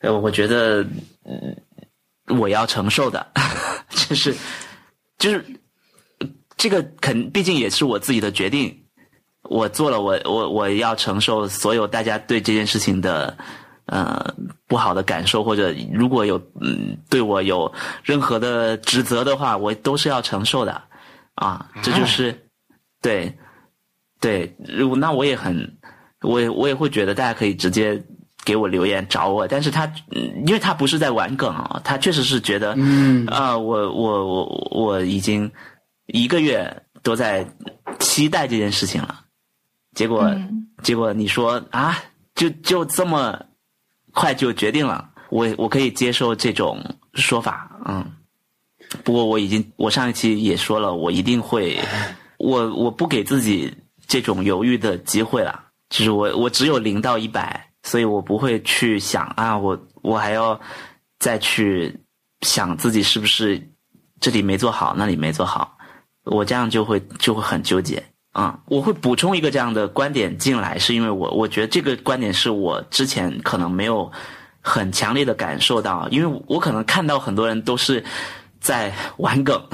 [0.00, 0.82] 呃，我觉得，
[1.24, 1.56] 嗯，
[2.38, 3.26] 我要承受的，
[3.88, 4.36] 就是
[5.16, 5.42] 就是
[6.58, 8.84] 这个肯，毕竟也是我自己的决定，
[9.44, 13.34] 我做了我，我我要承受所有大家对这件事情的。
[13.86, 14.34] 呃，
[14.66, 17.72] 不好的感受，或者如果有嗯对我有
[18.02, 20.82] 任何的指责的话，我都是要承受的
[21.34, 21.68] 啊。
[21.82, 22.36] 这就是
[23.00, 23.32] 对
[24.20, 25.76] 对，如果那我也很，
[26.22, 28.02] 我也我也会觉得大家可以直接
[28.44, 35.50] 给我留言找我，但是他嗯因为他不是在玩梗啊，他确实是觉得嗯啊、我我我我已经
[36.06, 37.46] 一个月都在
[38.00, 39.20] 期待这件事情了，
[39.94, 41.96] 结果、嗯结果你说啊，
[42.34, 43.40] 就就这么
[44.16, 48.02] 快就决定了，我我可以接受这种说法，嗯。
[49.04, 51.78] 不过我已经，我上一期也说了，我一定会，
[52.38, 53.70] 我我不给自己
[54.06, 55.60] 这种犹豫的机会了。
[55.90, 60.58] 就是我我只有零到一百，所以我不会去想啊，我我还要
[61.18, 61.94] 再去
[62.40, 63.60] 想自己是不是
[64.20, 65.76] 这里没做好，那里没做好，
[66.24, 68.02] 我这样就会就会很纠结
[68.36, 74.10] 啊、我会补充一个这样的观点进来，是因为我我觉得这个观点是我之前可能没有
[74.60, 78.04] 很强烈的感受到，因为我可能看到很多人都是
[78.60, 79.60] 在玩梗。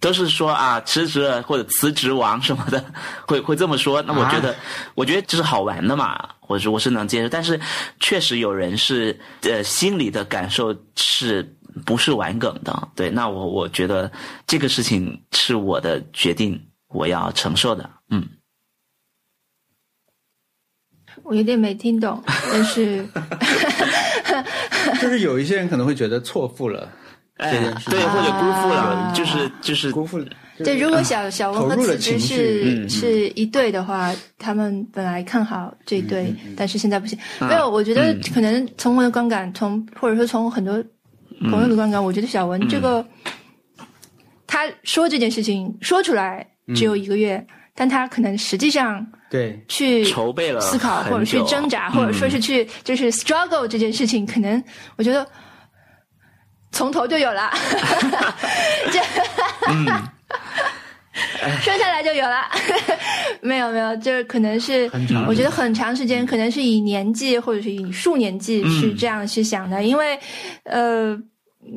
[0.00, 2.84] 都是说啊，辞职了或者辞职王什么的，
[3.26, 4.02] 会会这么说。
[4.02, 4.54] 那我觉得，
[4.94, 7.28] 我觉得这是好玩的嘛，我是我是能接受。
[7.30, 7.58] 但是
[8.00, 12.88] 确实有人是呃心里的感受是不是玩梗的？
[12.94, 14.12] 对，那我我觉得
[14.46, 17.88] 这个事情是我的决定，我要承受的。
[18.10, 18.28] 嗯，
[21.22, 23.06] 我有点没听懂， 但是
[25.00, 26.92] 就是有一些人可能会觉得错付了
[27.36, 30.26] 对，或者辜负了，啊就是就是辜负了。
[30.58, 37.18] 对，如果小小文和投入了辞职是、是一对的话，他们本来看好这一对，嗯但是现在不行。
[37.40, 40.74] 没有，我觉得可能从我的观感，从或者说从很多
[41.50, 43.04] 朋友的观感，我觉得小文这个、
[44.46, 46.46] 他说这件事情说出来
[46.76, 47.44] 只有一个月，
[47.74, 54.62] 但他可能实际上对，去筹备了思考，或者去挣扎，嗯或者说是去就是 struggle 这件事情，可能
[54.96, 55.26] 我觉得
[56.70, 57.50] 从头就有了，
[58.92, 59.00] 这，
[61.62, 62.42] 生下来就有了，
[63.42, 64.90] 没有没有，就是可能是，
[65.28, 70.18] 我觉得很长时间，可能是以年纪或者是以数年纪是这样去想的，因为，
[70.64, 71.16] 呃，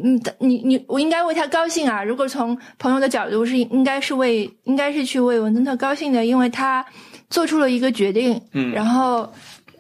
[0.04, 2.04] 嗯，你你我应该为他高兴啊。
[2.04, 6.86] 如果从朋友的角度是应该是为应该是去为文森特高兴的，因为他
[7.30, 8.72] 做出了一个决定，嗯。
[8.72, 9.22] 然后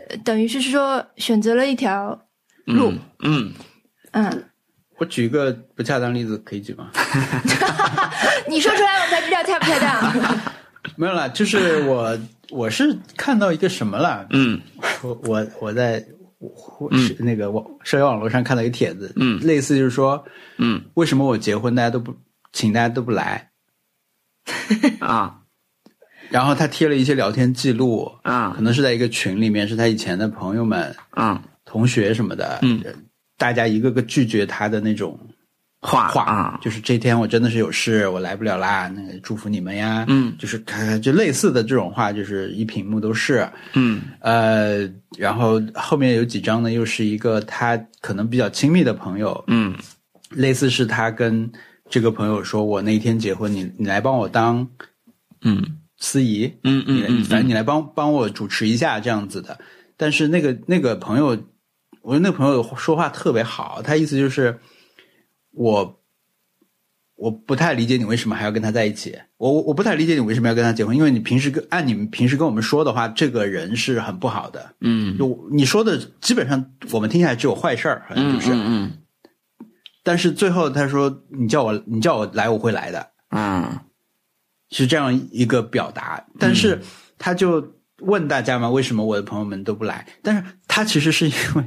[0.10, 2.20] 呃等于是说选择了一条
[2.66, 2.93] 路，
[3.24, 3.51] 嗯
[4.12, 4.43] 嗯，
[4.97, 6.89] 我举一个不恰当例子，可以举吗？
[8.47, 10.38] 你说出来我才知道恰不恰当。
[10.95, 12.18] 没有啦，就是我
[12.49, 14.60] 我是看到一个什么了，嗯。
[15.03, 16.03] 我我我在
[16.39, 19.39] 我是那个网社交网络上看到一个帖子，嗯。
[19.41, 20.23] 类似就是说，
[20.57, 20.83] 嗯。
[20.93, 22.15] 为什么我结婚大家都不
[22.53, 23.49] 请大家都不来？
[24.99, 25.41] 啊。
[26.29, 28.53] 然后他贴了一些聊天记录，啊。
[28.55, 31.43] 可能是在一个群里面，是他以前的朋友们、啊。
[31.65, 32.81] 同学什么的，嗯，
[33.38, 35.19] 大家一个个拒绝他的那种
[35.82, 36.59] 话话，啊。
[36.61, 40.36] 就是这天我真的是有事，我来不了啦，那个祝福你们呀，嗯。
[40.38, 44.01] 就是看就类似的这种话，就是一屏幕都是，嗯。
[44.19, 49.75] 呃，然后后面有几张呢，又是一个他可能比较亲密的朋友，嗯。
[50.32, 51.49] 类似是他跟
[51.89, 54.67] 这个朋友说，我那一天结婚，你你来帮我当
[55.41, 55.78] 嗯。
[55.99, 59.57] 司仪，嗯嗯，反正你来帮帮我主持一下这样子的。
[59.97, 61.36] 但是那个那个朋友，
[62.03, 64.59] 我觉得那个朋友说话特别好，他意思就是
[65.58, 65.99] 我
[67.16, 74.76] 我不太理解你为什么还要跟他在一起，我我我不太理解你为什么要跟他结婚，因为你平时跟按你们平时跟我们说的话，这个人是很不好的。
[74.82, 78.51] 嗯就你说的基本上我们听下来只有坏事儿，好像嗯就是。
[78.53, 78.91] 嗯
[80.03, 83.80] 但是最后他说你叫我你叫我来我会来的，嗯
[84.70, 86.80] 是这样一个表达，但是
[87.18, 90.08] 他就问大家嘛，为什么我的朋友们都不来？
[90.22, 91.64] 但是他其实是因为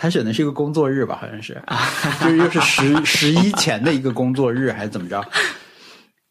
[0.00, 1.60] 他选的是一个工作日吧，好像是，
[2.22, 5.20] 就是又是十十一前的一个工作日，还是怎么着？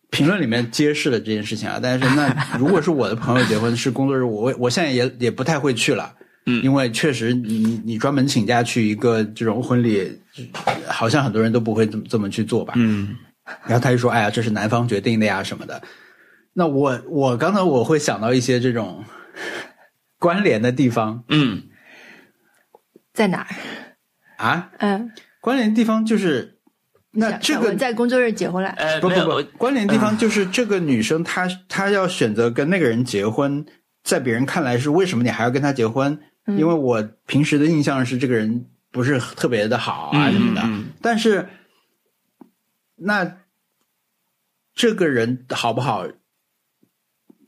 [0.09, 6.13] 评论里面揭示了这件事情啊，但是那如果是我的朋友结婚是工作日，我我现在也也不太会去了，
[6.45, 10.18] 嗯因为确实你你你专门请假去一个这种婚礼，
[10.88, 13.18] 好像很多人都不会这么这么去做吧，嗯
[13.65, 15.82] 然后他就说：“哎呀，这是男方决定的呀，什么的。”
[16.55, 19.03] 那我我刚才我会想到一些这种
[20.20, 21.63] 关联的地方嗯
[23.18, 23.47] 在哪儿？
[24.38, 25.11] 啊，嗯，
[25.41, 26.59] 关联的地方就是
[27.09, 33.65] 那这个在工作日结婚了，呃不不不，关联的地方就是这个女生她她要选择跟那个人结婚，
[34.03, 36.20] 在别人看来是为什么你还要跟他结婚？
[36.45, 36.59] 嗯。
[36.59, 40.89] 因为我平时的印象是这个人不是特别的好啊什么的，嗯。
[41.01, 41.49] 但是
[42.97, 43.38] 那
[44.76, 46.05] 这个人好不好，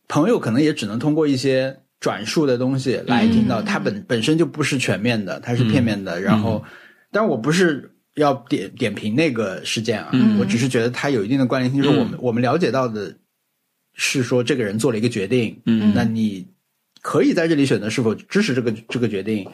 [0.07, 3.66] 朋友可能也只能通过一些转述的东西来听到，嗯。
[3.66, 6.20] 他本本身就不是全面的，它是片面的。
[6.22, 6.64] 然后，
[7.12, 10.39] 当然我不是要点点评那个事件啊，嗯。
[10.39, 13.16] 我只是觉得它有一定的关联性，就是我们、我们了解到的
[13.93, 15.91] 是说这个人做了一个决定，嗯。
[15.93, 16.47] 那你
[17.02, 19.50] 可以在这里选择是否支持这个这个决定，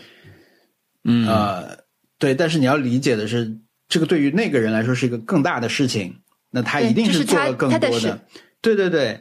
[1.04, 1.28] 嗯。
[1.28, 1.78] 呃，
[2.20, 6.16] 对，但是你要理解的是，这个对于那个人来说是一个更大的事情，
[6.52, 8.22] 那他一定是做了更多的，
[8.62, 9.20] 对对对。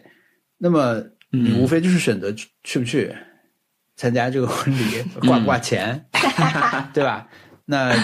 [0.57, 1.03] 那么
[1.35, 3.15] 你嗯无非就是选择去去不去
[3.97, 6.07] 参加这个婚礼， 挂不挂钱，
[6.95, 7.29] 对吧？
[7.67, 7.95] 那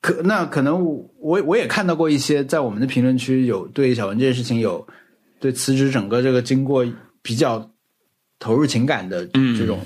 [0.00, 0.84] 可那可能
[1.18, 4.86] 我我也看到过一些在我们的评论区有对小文这件事情有
[5.40, 6.86] 对辞职整个这个经过
[7.22, 7.70] 比较
[8.38, 9.80] 投入情感的嗯这种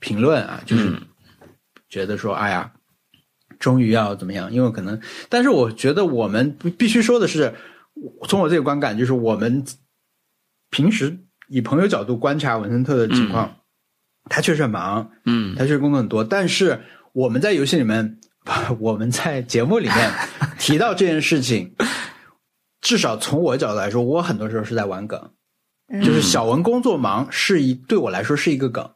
[0.00, 1.02] 评论啊，就是嗯
[1.88, 2.72] 觉得说，哎呀，
[3.58, 4.52] 终于要怎么样？
[4.52, 4.98] 因为可能，
[5.28, 7.52] 但是我觉得我们必必须说的是，
[8.28, 9.64] 从我这个观感，就是我们
[10.70, 11.18] 平时
[11.48, 13.56] 以朋友角度观察文森特的情况，
[14.30, 15.54] 他确实很忙，嗯。
[15.56, 16.80] 他确实工作很多，但是
[17.12, 18.18] 我们在游戏里面，
[18.78, 20.12] 我们在节目里面
[20.58, 21.74] 提到这件事情，
[22.80, 25.30] 至少从我的角度来说，我很多时候是在玩梗，
[25.88, 26.02] 嗯。
[26.02, 28.90] 就是小文工作忙是一对我来说是一个梗。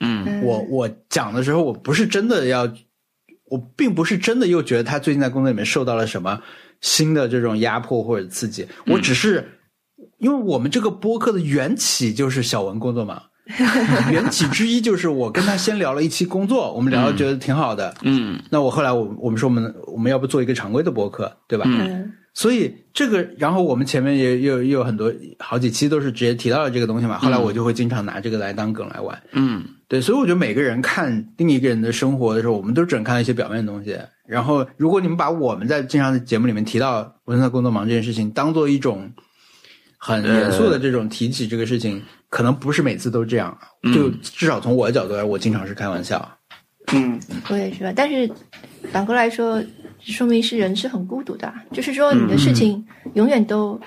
[0.00, 0.24] 嗯。
[0.26, 0.42] 嗯。
[0.42, 2.70] 我我讲的时候，我不是真的要，
[3.46, 6.42] 我并不是真的又觉得他最近在工作里面受到了什么
[6.80, 9.53] 新的这种压迫或者刺激，我只是
[10.24, 13.22] 因为我们这个播客的缘起就是小文工作忙，
[14.10, 21.66] 缘起之一就是我跟他先聊了一期工作，我们聊的觉得挺好的，嗯那我后来我我们说我们我们要不做一个常规的播客，对吧？
[21.68, 27.16] 嗯所以这个，然后我们前面也又又有很多好几期都是直接提到了这个东西嘛。
[27.16, 29.16] 后来我就会经常拿这个来当梗来玩。
[29.34, 33.96] 嗯对，所以我觉得每个人看另一个人的生活的时候，我们都只能看到一些表面的东西。
[34.26, 39.08] 然后，如果你们把我们在经常的节目里面提到文森特工作忙这件事情当做一种
[40.06, 43.56] 很严肃的这种提起这个事情，可能不是每次都这样。
[43.94, 46.38] 就至少从我的角度来，我经常是开玩笑。
[46.92, 47.90] 嗯我也是吧。
[47.96, 48.30] 但是
[48.92, 49.64] 反过来说，
[50.00, 52.84] 说明是人是很孤独的啊，就是说你的事情
[53.14, 53.80] 永远都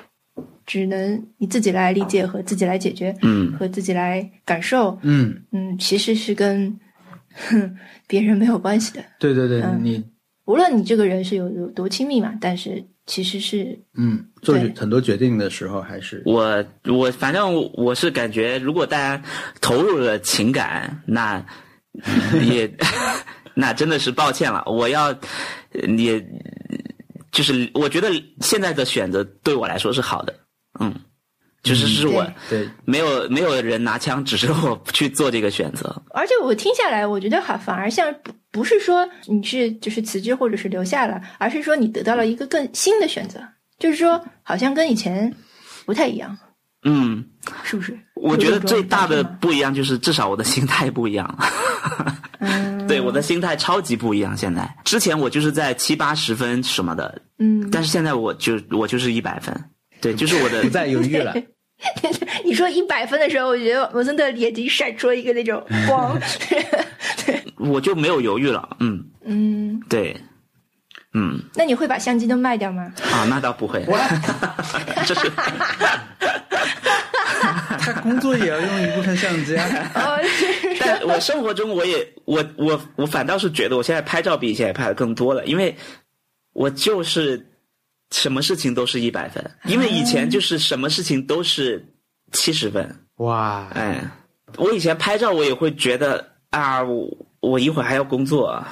[0.66, 6.76] 只能你自己来理解和自己来解决，嗯和自己来感受，嗯，嗯，其实是跟
[7.30, 9.06] 哼别人没有关系的。
[9.20, 10.04] 对对对，嗯你
[10.46, 19.24] 无论你这个人是有有多亲密嘛，但是其实是嗯做对很多决定的时候还是我我反正我是感觉，如果大家
[19.62, 21.44] 投入了情感，那
[22.44, 22.70] 也
[23.56, 24.62] 那真的是抱歉了。
[24.68, 25.12] 我要
[25.98, 26.24] 也
[27.32, 30.36] 就是我觉得现在的选择对我来说是好的，
[30.80, 30.94] 嗯，
[31.64, 32.70] 就是是我对。
[32.86, 43.40] 没有没有人拿枪指着我去做这个选择，而且我听下来，我觉得好，反而像不不是说你是就是辞职或者是留下了，而是说你得到了一个更新的选择，
[43.80, 45.34] 就是说好像跟以前
[45.86, 46.38] 不太一样，
[46.84, 47.26] 嗯，
[47.64, 47.98] 是不是？
[48.16, 51.28] 我觉得最大的不一样就是至少我的心态不一样。
[51.28, 52.14] 了。
[52.40, 54.36] 嗯， 对我的心态超级不一样。
[54.36, 54.68] 现在。
[54.86, 59.54] 之前我就是在七八十分什么的，嗯，但是现在我就我就是一百分。
[60.02, 61.34] 对，就是我的不再犹豫了。
[62.44, 66.20] 你说一百分的时候，我觉得我真的眼睛闪出了一个那种光，
[67.58, 68.78] 我就没有犹豫了。
[68.80, 70.16] 嗯，嗯，对，
[71.14, 72.92] 嗯那你会把相机都卖掉吗？
[73.12, 73.86] 啊，那倒不会。
[75.06, 75.32] 这是
[77.80, 79.92] 他工作也要用一部分相机啊。
[79.96, 80.20] 哦，
[80.80, 85.76] 但我生活中我也我我我反倒是觉得我现在拍照比以前拍的更多了，因为
[86.54, 87.46] 我就是
[88.12, 91.86] 什么事情都是一百分，因为以前就是什么事情都是
[92.32, 92.90] 七十分。
[93.18, 94.10] 哇，哎，
[94.58, 98.64] 我以前拍照我也会觉得啊，我我一会儿还要工作，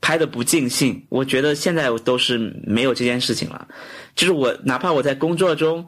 [0.00, 1.06] 拍的不尽兴。
[1.08, 3.68] 我觉得现在我都是没有这件事情了，
[4.14, 5.86] 就是我哪怕我在工作中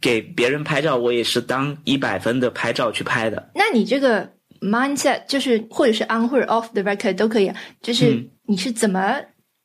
[0.00, 3.50] 给别人拍照，我也是当一百分的拍照去拍的。
[3.54, 4.28] 那你这个
[4.60, 9.20] mindset 就是或者是 on 或者 off the record 都可以啊，就是嗯你是怎么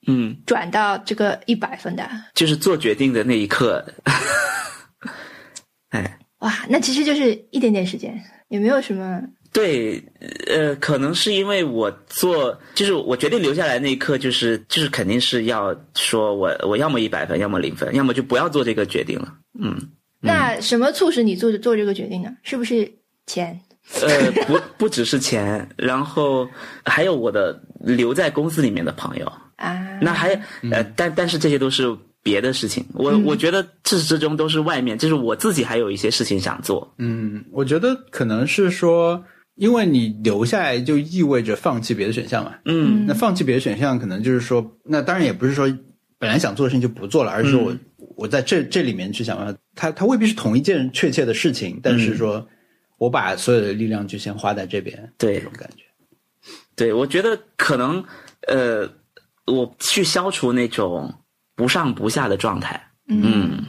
[0.07, 2.09] 嗯，转到这个一百分的？
[2.33, 3.85] 就是做决定的那一刻，
[5.89, 6.19] 哎。
[6.39, 9.19] 哇，那其实就是一点点时间，也没有什么。
[9.51, 9.99] 对，
[10.45, 19.33] 呃，可能是因为我做，就是我决定留下来那一刻，就是就是肯定是要说我我要么一百分，要么零分，要么就不要做这个决定了。
[19.59, 19.75] 嗯，
[20.19, 22.29] 那什么促使你做做这个决定呢？
[22.43, 22.87] 是不是
[23.25, 23.59] 钱？
[24.01, 26.47] 呃，不不只是钱，然后
[26.85, 29.99] 还有我的留在公司里面的朋友，啊？
[30.01, 30.33] 那还
[30.71, 31.93] 呃，但但是这些都是
[32.23, 32.85] 别的事情。
[32.93, 36.91] 我、嗯我觉得至始至终都是外面，就是我自己还有一些事情想做。
[36.97, 39.23] 嗯，我觉得可能是说，
[39.55, 42.55] 因为你留下来就意味着放弃别的选项嘛。
[42.65, 45.67] 嗯那放弃别的选项，可能就是说，那当然也不是说
[46.17, 47.75] 本来想做的事情就不做了，而是说我、
[48.15, 52.47] 我在这这里面去想办法，它它未必是同一件确切的事情，但是说
[52.97, 55.83] 我把所有的力量就先花在这边，对这种感觉。
[56.75, 58.03] 对，我觉得可能
[58.47, 58.87] 呃，
[59.47, 61.13] 我去消除那种
[61.55, 62.79] 不上不下的状态。
[63.07, 63.65] 嗯，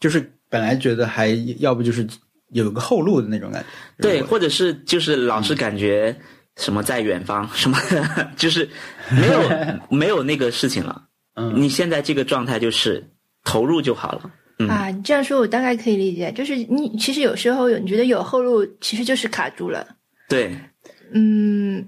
[0.00, 2.06] 就是本来觉得还要不就是
[2.50, 4.02] 有个后路的那种感觉。
[4.02, 6.16] 对，或者是就是老是感觉
[6.56, 8.68] 什么在远方， 什么的就是
[9.10, 9.40] 没有
[9.90, 11.02] 没有那个事情了。
[11.34, 13.04] 嗯你现在这个状态就是
[13.44, 14.30] 投入就好了。
[14.58, 16.32] 嗯啊，你这样说，我大概可以理解。
[16.32, 19.86] 就是你其实有时候有你觉得有后路，其实就是卡住了。
[20.30, 20.56] 对，
[21.12, 21.86] 嗯，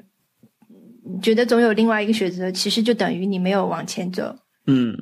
[1.22, 4.34] 觉得总有另外一个选择，其实就等于你没有往前走。
[4.66, 4.96] 嗯，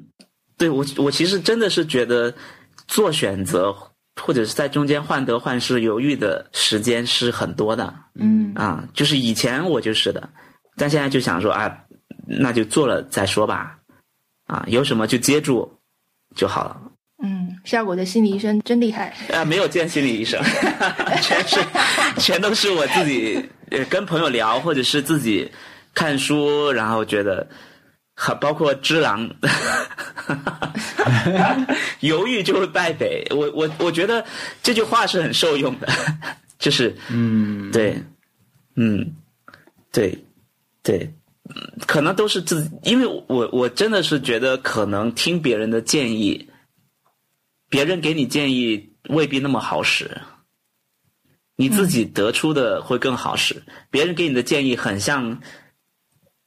[0.56, 2.32] 对我我其实真的是觉得
[2.86, 3.74] 做选择
[4.22, 7.94] 或者是在中间患得患失、犹豫的时间是很多的。
[8.18, 10.28] 嗯啊，就是以前我就是的，
[10.76, 11.70] 但现在就想说啊，
[12.26, 13.76] 那就做了再说吧，
[14.46, 15.70] 啊，有什么就接住
[16.34, 16.80] 就好了。
[17.22, 19.14] 嗯，效果的心理医生真厉害。
[19.32, 20.42] 啊，没有见心理医生，
[21.22, 21.60] 全是
[22.18, 25.50] 全都是我自己呃跟朋友聊，或者是自己
[25.96, 27.48] 看书，然后觉得，
[28.14, 29.26] 还包括《只狼》，
[32.00, 33.26] 犹豫就是败北。
[33.30, 34.22] 我我我觉得
[34.62, 35.88] 这句话是很受用的，
[36.60, 37.96] 就是嗯，对，
[38.74, 39.16] 嗯，
[39.90, 40.16] 对，
[40.82, 41.10] 对，
[41.48, 41.54] 嗯
[41.86, 46.46] 可能都是自己，因为我我真的是觉得，可能听别人的建议，
[47.70, 50.10] 别人给你建议未必那么好使，
[51.56, 53.62] 你自己得出的会更好使。
[53.90, 55.40] 别人给你的建议很像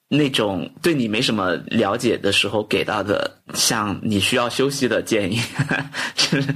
[0.09, 5.39] 那种对你没什么了解的时候给到的，像你需要休息的建议，
[6.15, 6.55] 就 是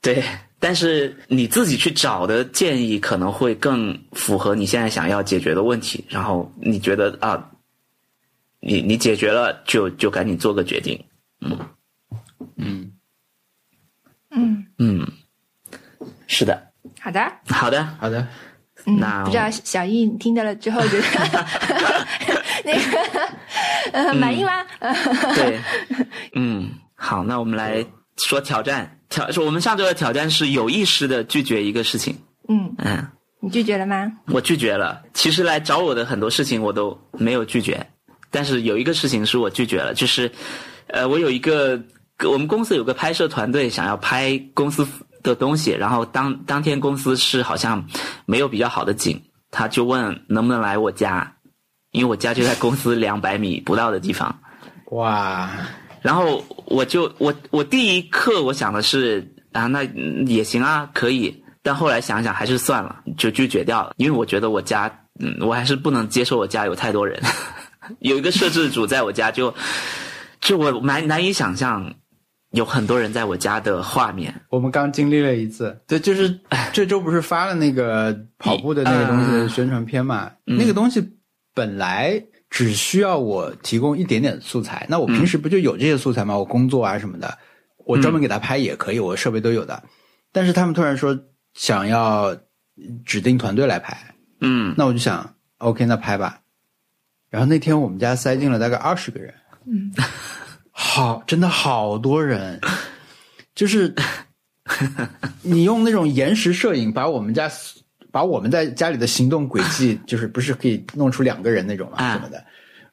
[0.00, 0.22] 对。
[0.58, 7.50] 但是你自己去找的建议可能会更符合你现在想要解决的问题，然后你觉得啊，
[8.60, 11.02] 你你解决了就就赶紧做个决定，
[11.40, 11.58] 嗯。
[12.56, 12.92] 嗯，
[14.30, 15.06] 嗯，嗯，
[16.28, 17.20] 是的，好的。
[17.46, 18.26] 好的，好的，
[18.84, 21.06] 嗯那，不知道小易你听到了之后觉得
[22.64, 22.98] 那个，
[23.92, 24.64] 呃，满意吗？
[25.34, 25.60] 对，
[26.34, 27.84] 嗯，好，那我们来
[28.16, 28.98] 说挑战。
[29.08, 32.16] 挑，说我们上周的挑战是有意识的拒绝一个事情。
[32.48, 33.06] 嗯，嗯，
[33.40, 34.10] 你拒绝了吗？
[34.28, 35.02] 我拒绝了。
[35.12, 37.86] 其实来找我的很多事情我都没有拒绝，
[38.30, 40.30] 但是有一个事情是我拒绝了，就是，
[40.88, 41.80] 呃，我有一个
[42.24, 44.86] 我们公司有个拍摄团队想要拍公司
[45.22, 47.84] 的东西，然后当当天公司是好像
[48.26, 49.20] 没有比较好的景，
[49.50, 51.34] 他就问能不能来我家，
[51.90, 54.40] 因为我家就在公司两百米不到的地方。
[54.92, 55.50] 哇，
[56.02, 61.42] 然后我就我我第一刻我想的是啊，那嗯也行啊，可以。
[61.64, 67.22] 但后来想想还是算了，就拒绝掉了，因为我觉得我家，嗯，我还是不能接受我家有太多人，
[68.00, 69.54] 有一个摄制组在我家就，
[70.40, 71.94] 就我难难以想象
[72.52, 74.34] 有很多人在我家的画面。
[74.48, 76.38] 我们刚经历了一次，对，就是
[76.72, 80.30] 这周不是发了那个跑步的那个东西的宣传片嘛？
[80.46, 81.16] 嗯那个东西
[81.54, 86.36] 本来只需要我提供一点点素材，那我平时不就有这些素材吗？
[86.36, 87.38] 我工作啊什么的，
[87.84, 89.82] 我专门给他拍也可以，我设备都有的。
[90.32, 91.18] 但是他们突然说
[91.54, 92.36] 想要
[93.04, 93.96] 指定团队来拍，
[94.40, 96.40] 嗯那我就想，OK，那拍吧。
[97.30, 99.32] 然后那天我们家塞进了大概二十个人，
[99.66, 99.90] 嗯，
[100.72, 102.60] 好，真的好多人，
[103.54, 103.94] 就是
[105.42, 107.50] 你用那种延时摄影把我们家
[108.10, 112.14] 把我们在家里的行动轨迹， 就是不是可以弄出两个人那种嘛啊。
[112.14, 112.42] 什么的，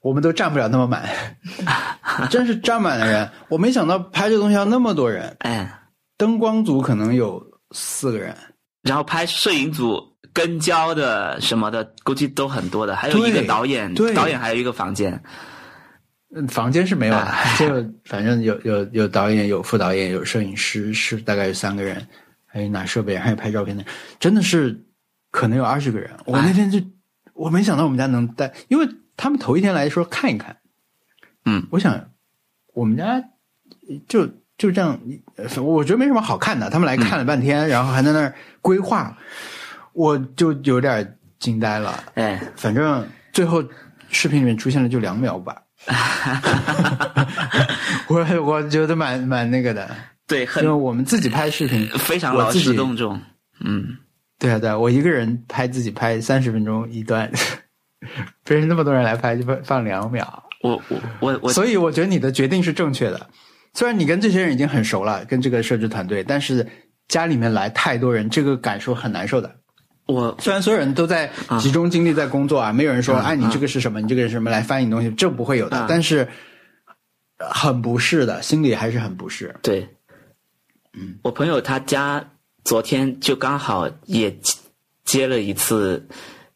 [0.02, 1.10] 我们都站不了那么满，
[2.30, 3.30] 真是站满了人。
[3.48, 5.82] 我没想到拍这东西要那么多人，哎，
[6.18, 8.36] 灯光组可能有四个人，
[8.84, 10.02] 然后拍摄影组
[10.34, 14.14] 跟焦的什么的，估计都很多的，还有一个导演，对。
[14.14, 15.22] 导演还有一个房间。
[16.36, 17.16] 嗯，房间是没有
[17.58, 17.68] 就
[18.06, 22.08] 反正有有有导演，有副导演，有摄影师，是大概有三个人，
[22.46, 23.84] 还有拿设备，还有拍照片的，
[24.20, 24.80] 真的是
[25.32, 26.12] 可能有二十个人。
[26.26, 26.80] 我那天就
[27.34, 30.58] 我没想到我们家能带，因为他们头一天来说看一看，
[31.46, 32.12] 嗯，我想
[32.74, 33.24] 我们家
[34.08, 34.28] 就
[34.58, 35.00] 就这样，
[35.36, 39.18] 呃我觉得没什么好看的，他们来看了半天，然后还在那儿规划，
[39.94, 42.04] 我就有点惊呆了。
[42.14, 43.04] 哎，反正
[43.34, 43.64] 最后
[44.10, 45.60] 视频里面出现了就两秒吧，
[48.08, 49.90] 我我觉得蛮蛮那个的，
[50.28, 53.20] 对，很因为我们自己拍视频，非常劳师动众。
[53.64, 53.98] 嗯，
[54.38, 57.30] 对啊对啊，我一个人拍自己拍三十分钟一段，
[58.46, 63.30] 别人那么多人来拍就放放两秒，我我我我所以我觉得你的决定是正确的。
[63.74, 66.66] 虽然你跟这些人已经很熟了，跟这个摄制团队，但是
[67.08, 69.56] 家里面来太多人，这个感受很难受的。
[70.10, 71.30] 我虽然所有人都在
[71.60, 75.78] 集中精力在工作啊，没有人说嗯哎你这个是什么，你这个是什么来翻译你东西，这不会有的。
[75.82, 75.86] 嗯。
[75.88, 76.28] 但是
[77.38, 79.56] 呃很不适的，心里还是很不适。
[79.62, 79.88] 对，
[80.94, 82.26] 嗯，我朋友他家
[82.64, 84.58] 昨天就刚好也接
[85.06, 86.04] 接了一次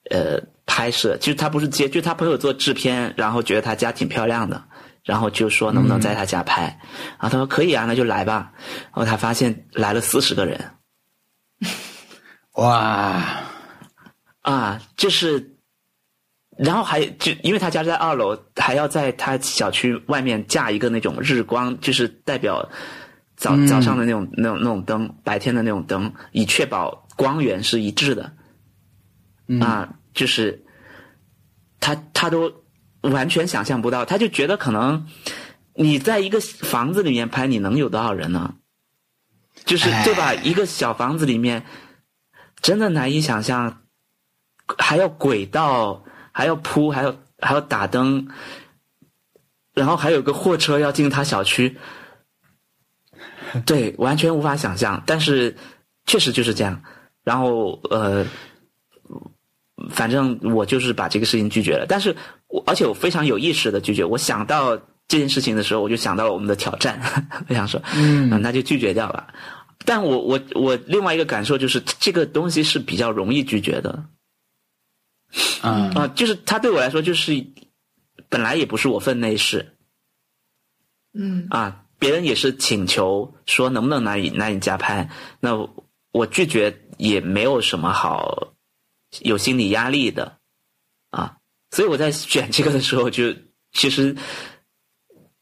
[0.10, 4.64] 呃拍摄，就是他不是接，就他朋友做制片，然后觉得他家挺漂亮的，
[5.04, 6.64] 然后就说能不能在他家拍，
[7.20, 8.52] 然后他说可以啊，那就来吧。
[8.86, 10.60] 然后他发现来了四十个人
[12.54, 13.44] 哇，
[14.42, 15.52] 啊，就是。
[16.56, 22.70] 然后还就因为他家在二楼，还要在他小区外面架一个那种日光，就是代表
[23.36, 28.32] 早嗯早上的那种、那种那种灯，白天的那种灯，以确保光源是一致的。
[29.48, 30.64] 嗯啊，就是
[31.80, 32.54] 他他都
[33.02, 35.08] 完全想象不到，他就觉得可能
[35.74, 38.54] 你在一个房子里面拍，你能有多少人呢？
[39.66, 40.36] 就是哎对吧？
[40.36, 41.66] 一个小房子里面，
[42.64, 43.84] 真的难以想象，
[44.80, 48.30] 还要轨道，还要铺，还要还要打灯，
[49.76, 51.78] 然后还有个货车要进他小区，
[53.66, 55.04] 对，完全无法想象。
[55.06, 55.56] 但是
[56.06, 56.82] 确实就是这样。
[57.26, 58.26] 然后呃，
[59.90, 61.86] 反正我就是把这个事情拒绝了。
[61.88, 62.16] 但是
[62.48, 64.06] 我而且我非常有意识的拒绝。
[64.06, 64.78] 我想到
[65.10, 66.98] 这件事情的时候，我就想到了我们的挑战，
[67.50, 69.28] 我想说，嗯那就拒绝掉了。
[69.86, 74.06] 但我我我另外一个感受就是，这个东西是比较容易拒绝的。
[75.62, 77.46] 啊啊、就是他对我来说就是
[78.30, 79.76] 本来也不是我分内事。
[81.14, 81.48] 嗯。
[81.50, 85.10] 啊，别人也是请求说能不能拿你拿你家拍，
[85.40, 88.54] 那我我拒绝也没有什么好
[89.22, 90.38] 有心理压力的。
[91.10, 91.38] 啊，
[91.72, 93.34] 所以我在选这个的时候就
[93.72, 94.16] 其实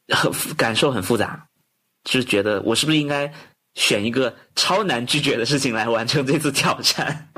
[0.08, 1.48] 很感受很复杂，
[2.04, 3.34] 就是觉得我是不是应该
[3.74, 7.28] 选一个超难拒绝的事情来完成这次挑战？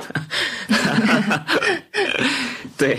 [2.76, 2.98] 对，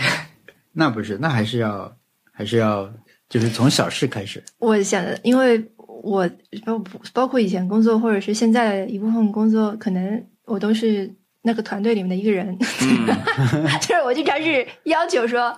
[0.71, 1.93] 那不是，那还是要
[2.31, 2.89] 还是要
[3.27, 4.43] 就是从小事开始。
[4.59, 5.61] 我想，因为
[6.03, 6.29] 我
[6.65, 6.83] 包
[7.13, 13.07] 包括以前工作，或者是现在的一部分工作，可能我都是那个团队里面的一个人，嗯
[13.81, 15.55] 就是我经常是要求说，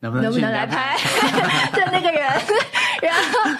[0.00, 0.96] 能不能能不能来拍
[1.72, 2.22] 的那个人。
[3.02, 3.50] 然后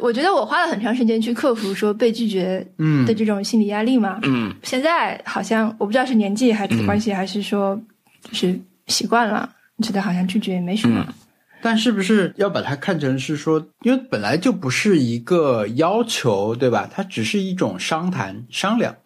[0.00, 4.18] 我觉得我花了很长时间去克服说被拒绝嗯的这种心理压力嘛。
[4.24, 7.80] 嗯现在好像我不知道是年纪还是关系，还是说
[8.22, 9.48] 就是习惯了，
[9.82, 11.04] 觉得好像拒绝也没什么。
[11.08, 11.14] 嗯
[11.62, 16.88] 但是不是要把它看成是说，因为本来就不是一个要求，对吧？
[16.90, 18.96] 它只是一种商谈商量，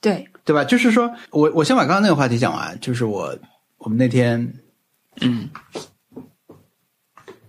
[0.00, 0.64] 对，对吧？
[0.64, 3.32] 就是说我我先把刚刚那个话题讲完，就是我
[3.78, 4.52] 我们那天
[5.20, 5.48] 嗯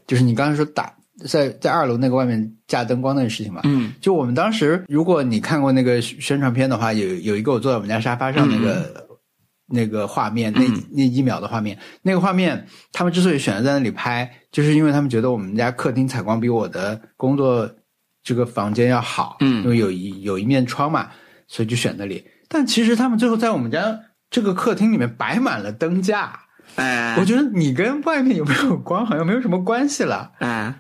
[0.06, 0.94] 就是你刚才说打
[1.26, 3.94] 在在二楼那个外面架灯光那个事情嘛，嗯。
[4.02, 9.08] 就我们当时，如果你看过那个宣传片的话，有有一个我坐在我们家沙发上那个、
[9.68, 10.84] 那个画面，那嗯。
[10.92, 17.70] 那一秒的画面，那个画面，他们之所以选择在那里拍，就是因为他们觉得我们家客厅采光比我的工作
[18.24, 19.64] 这个房间要好，嗯。
[19.64, 21.10] 因为有一有一面窗嘛，
[21.48, 22.26] 所以就选那里。
[22.48, 23.98] 但其实他们最后在我们家
[24.30, 26.38] 这个客厅里面摆满了灯架，
[26.76, 27.16] 哎。
[27.18, 30.32] 我觉得你跟外面有没有光好像没有什么关系了。
[30.40, 30.74] 哎，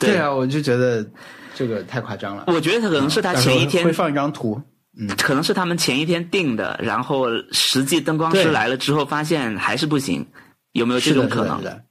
[0.00, 1.06] 对啊，我就觉得
[1.54, 2.44] 这个太夸张了。
[2.46, 4.60] 我觉得可能是他前一天会放一张图，
[4.98, 10.26] 嗯可能是他们前一天定的，然后实际灯光师来了之后发现还是不行，
[10.72, 11.84] 有没有这种可能是的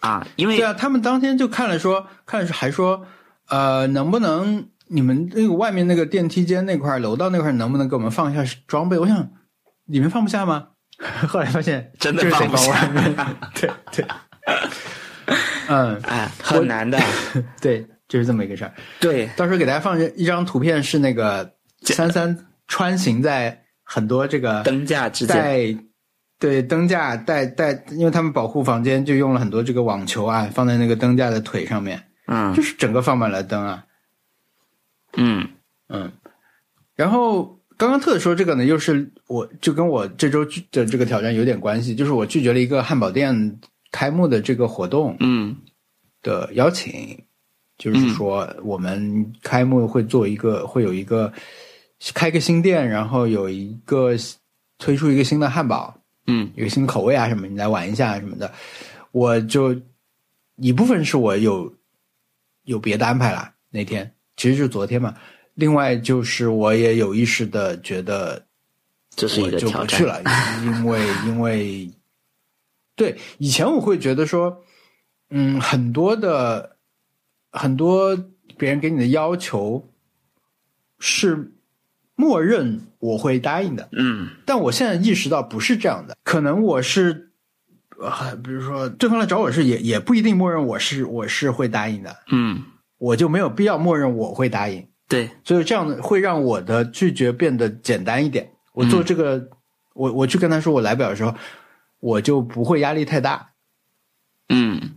[0.00, 0.26] 啊？
[0.36, 3.04] 因为对啊，他们当天就看了说，看了还说，
[3.48, 8.98] 呃，能不能你们那个外面那个电梯间那块楼道那块能不能给我们放一下装备？
[8.98, 9.28] 我想
[9.86, 10.68] 里面放不下吗？
[11.28, 12.88] 后来发现真的放不下
[13.54, 14.06] 对对，
[15.68, 16.98] 嗯，哎，很难的，
[17.60, 18.72] 对，就是这么一个事儿。
[19.00, 21.52] 对，到时候给大家放一张图片，是那个
[21.82, 25.76] 三三穿行在很多这个灯架之间，带
[26.38, 32.54] 对灯架带带，因为他们保护房间就用了很多这个网球啊，放在那个灯架的腿上面，嗯。
[32.54, 33.84] 就是整个放满了灯啊，
[35.16, 35.48] 嗯。
[35.88, 36.12] 嗯。
[36.94, 43.58] 然后刚刚特说这个呢，又是我就跟我这周的这个挑战有点关系，就是我拒绝了一个汉堡店
[43.90, 45.56] 开幕的这个活动嗯。
[46.22, 47.22] 的邀请，
[47.78, 51.32] 就是说我们开幕会做一个会有一个
[52.14, 54.12] 开个新店，然后有一个
[54.78, 56.50] 推出一个新的汉堡，嗯。
[56.56, 58.52] 有个新的口味啊什么，你来玩一下什么的，
[59.12, 59.74] 我就
[60.56, 61.72] 一部分是我有
[62.64, 65.14] 有别的安排啦，那天其实就是昨天嘛。
[65.54, 68.44] 另外就是我也有意识的觉得
[69.14, 69.86] 这是一个挑战。
[69.86, 70.22] 不去了，
[70.64, 71.90] 因为因为
[72.96, 74.64] 对以前我会觉得说，
[75.30, 76.76] 嗯，很多的
[77.52, 78.16] 很多
[78.56, 79.88] 别人给你的要求
[80.98, 81.52] 是
[82.14, 84.28] 默认我会答应的，嗯。
[84.44, 87.30] 但我现在意识到不是这样的，可能我是，
[88.00, 92.62] 呃，比如说对方来找我是也也不一定默认我是我是会答应的，嗯，
[92.96, 98.50] 我就没有必要默认我会答应，对，所以这样的会让我的拒绝变得简单一点。
[98.72, 99.48] 我做这个，
[99.94, 101.34] 我我去跟他说我来不了的时候，
[102.06, 103.50] 我就不会压力太大，
[104.48, 104.94] 嗯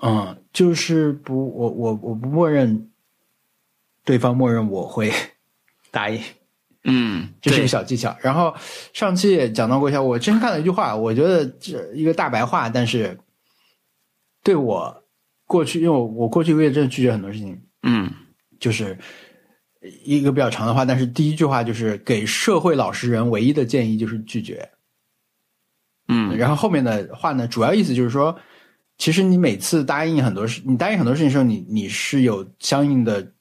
[0.00, 2.88] 嗯，就是不我我我不默认
[4.04, 5.12] 对方默认我会
[5.90, 6.22] 答应。
[6.84, 8.16] 嗯， 这是一个小技巧。
[8.20, 8.54] 然后
[8.92, 13.18] 上期也讲到过一下，我之前看了一句话，我觉得这一个大白话，但是
[14.44, 15.02] 对我
[15.44, 18.08] 过去，因为我我过去一个月真的拒绝很多事情，嗯
[18.60, 18.96] 就是
[20.04, 24.70] 一个比较长的话，但是第一句话就是给社会老实人唯一的建议就是拒绝。
[26.12, 26.36] 嗯。
[26.36, 28.36] 然后后面的话呢，主要意思就是说，
[28.98, 33.32] 其实你每次答应很多事，你答应很多事情的时候，你你是有相应的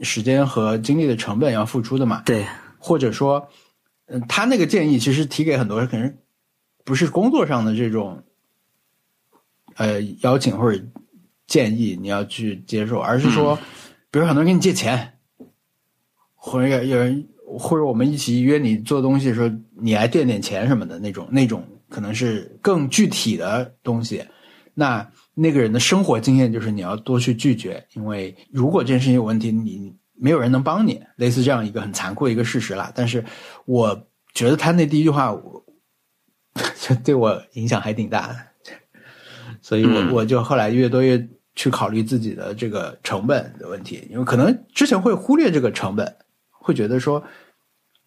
[0.00, 2.22] 时间和精力的成本要付出的嘛。
[2.24, 2.44] 对，
[2.78, 3.48] 或者说，
[4.06, 6.14] 嗯，他那个建议其实提给很多人，可能
[6.84, 8.22] 不是工作上的这种，
[9.76, 10.82] 呃，邀请或者
[11.46, 13.58] 建议你要去接受，而是说，
[14.10, 15.14] 比如很多人给你借钱，
[16.34, 17.26] 或者有有人，
[17.58, 21.64] 或者我们一起约你做东西的时候，你来垫点钱什么的那种，那种
[21.94, 24.24] 可能是更具体的东西。
[24.74, 32.90] 那那个人的生活经验就是你要多去拒绝，因为如果这件事情有问题，你没有人能帮你，类似这样一个很残酷的一个事实啦。
[32.96, 33.24] 但是
[33.64, 35.64] 我觉得他那第一句话，我
[36.80, 38.36] 就对我影响还挺大的，
[39.62, 46.16] 所以我、我就后来越多越去考虑自己的这个成本的问题，因为可能之前会忽略这个成本，
[46.50, 47.22] 会觉得说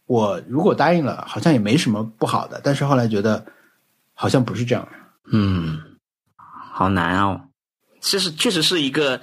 [0.06, 3.46] 我如果答应了，好像也没什么不好的，但是后来觉得
[4.18, 4.88] 好像不是这样。
[5.32, 5.80] 嗯，
[6.74, 7.40] 好难哦。
[8.02, 9.22] 其实确实是一个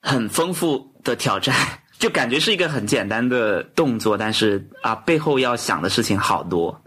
[0.00, 1.54] 很丰富的挑战，
[1.98, 6.80] 就感觉是一个很简单的动作，但是啊，背后要想的事情好多。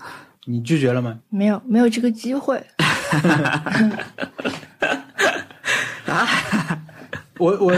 [0.45, 1.19] 你拒绝了吗？
[1.29, 2.57] 没有没有这个机会，
[6.07, 6.27] 啊
[7.37, 7.73] 我我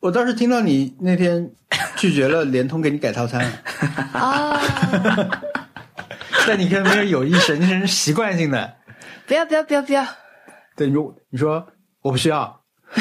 [0.00, 1.50] 我倒是听到你那天
[1.96, 3.50] 拒绝了联通给你改套餐，
[4.12, 4.60] 啊！
[6.46, 8.74] 但你可能没有有意识，你是习惯性的。
[9.26, 10.04] 不要不要不要不要！
[10.76, 11.66] 对，你说你说
[12.02, 12.60] 我不需要。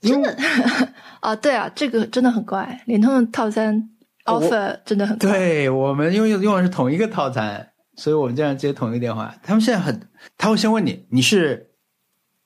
[0.00, 0.36] 真的
[1.20, 3.90] 啊，对啊，这个真的很怪，联通的套餐
[4.24, 5.30] offer 真的很怪。
[5.30, 9.34] 对我们因为用的是同一个套餐，所以我们这样接同一个电话。
[9.42, 11.70] 他们现在很，他会先问你你是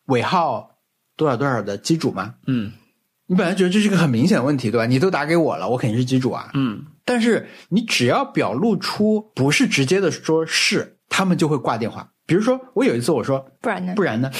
[0.06, 0.78] 尾号
[1.16, 2.36] 多少多少的机主吗？
[2.46, 2.72] 嗯
[3.26, 4.86] 你本来觉得这是一个很明显的问题，对吧？
[4.86, 6.50] 你都打给我了，我肯定是机主啊。
[6.54, 12.12] 嗯但是你只要表露出不是直接的说是，他们就会挂电话。
[12.26, 13.94] 比如说，我有一次我说不然呢？
[13.96, 14.30] 不然呢，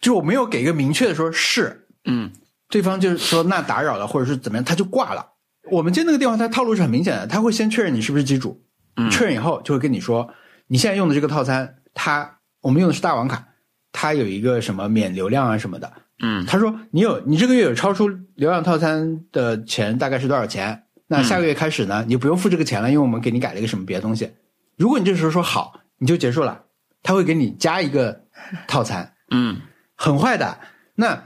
[0.00, 2.30] 就我没有给一个明确的说是，嗯
[2.68, 5.26] 对方就是说那打扰了，或者是怎么样，他就挂了。
[5.72, 8.62] 我们接那个电话，他套路是很明显的，他会先确认你是不是机主，
[8.96, 10.32] 嗯确认以后就会跟你说，
[10.68, 13.44] 你现在用的这个套餐，他我们用的是大王卡，
[13.90, 15.92] 他有一个什么免流量啊什么的。
[16.22, 20.83] 嗯他说你有你这个月有超出流量套餐的钱大概是多少钱？
[21.06, 24.30] 那下个月开始呢，你不用付这个钱了，因为我们给你改了一个什么别的东西。
[24.76, 26.62] 如果你这时候说好，你就结束了，
[27.02, 28.24] 他会给你加一个
[28.66, 29.14] 套餐。
[29.30, 29.60] 嗯
[29.96, 30.58] 很坏的。
[30.94, 31.24] 那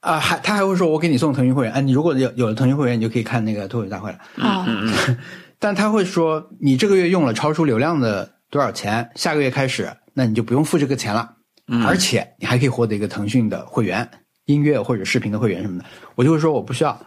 [0.00, 4.18] 啊、还他还会说，我给你送腾讯会员，啊，你如果有有了腾讯会员，你就可以看那个脱口秀大会了。
[4.38, 4.66] 啊、
[5.60, 11.36] 但他会说，你这个月用了超出流量的多少钱，下个月开始，那你就不用付这个钱了，
[11.68, 14.08] 嗯，而且你还可以获得一个腾讯的会员，
[14.46, 15.84] 音乐或者视频的会员什么的。
[16.14, 16.98] 我就会说我不需要。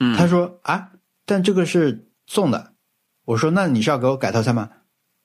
[0.00, 0.88] 嗯他说啊，
[1.26, 2.72] 但这个是送的。
[3.26, 4.70] 我说那你是要给我改套餐吗？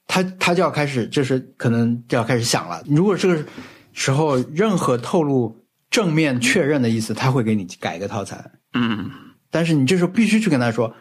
[0.08, 2.84] 他他就要开始，就是可能就要开始想了。
[2.86, 3.46] 如果这个
[3.94, 5.56] 时候任何透露
[5.90, 8.52] 正面确认的意思，他会给你改一个套餐。
[8.74, 9.10] 嗯
[9.50, 10.94] 但是你这时候必须去跟他说，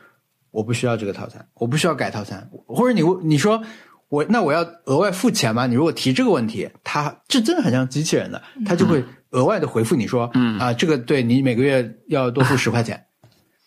[0.51, 3.63] 我不需要这个套餐，我不需要改套餐，或者你你说
[4.09, 5.67] 我那我要额外付钱吗？
[5.67, 13.07] 你如果提这个问题，他这真的很像机器人的，他就会额外的回复你说，嗯啊，这个对你每个月要多付十块钱。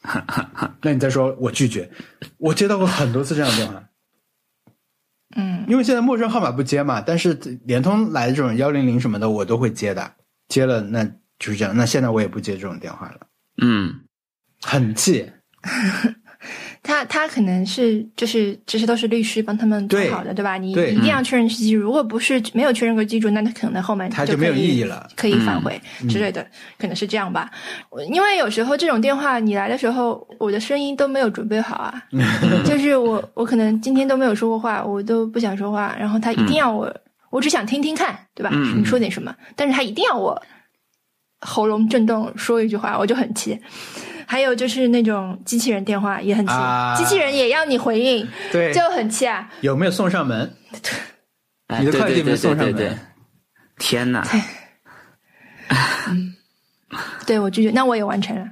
[0.81, 1.89] 那你再说我拒绝，
[2.37, 3.83] 我接到过很多次这样的电话，
[5.35, 7.33] 嗯，因为现在陌生号码不接嘛，但是
[7.65, 10.13] 联通来的这种幺零零什么的我都会接的，
[10.47, 11.03] 接了那
[11.39, 11.75] 就是这样。
[11.75, 13.27] 那现在我也不接这种电话了，
[13.61, 14.01] 嗯。
[14.65, 15.29] 很气。
[16.81, 20.57] 他他可能是就是这些都是律师帮他们做对好的，对吧？
[20.57, 25.79] 你一定要确认是机主，如果不是没有确认过机主，那他可能后面就他就没有意义了可以返回
[26.09, 26.45] 之类的，
[26.77, 27.49] 可能是这样吧。
[28.11, 32.03] 因为有时候这种电话你来的时候，我的声音都没有准备好啊，
[32.65, 36.93] 就是我我可能今天都没有说过话，我都不想说话，然后他一定要我，
[37.29, 38.49] 我只想听听看，对吧？
[38.53, 40.41] 嗯你说点什么，但是他一定要我
[41.41, 43.59] 喉咙震动说一句话，我就很气。
[44.25, 49.51] 还有就是那种机器人电话也很气，啊机器人也要你回应，对就很气啊！
[49.61, 50.53] 有没有送上门？
[51.67, 52.97] 哎你的快递没送上门对对对
[53.77, 54.25] 天哪！
[57.25, 58.47] 对我拒绝，那我也完成了。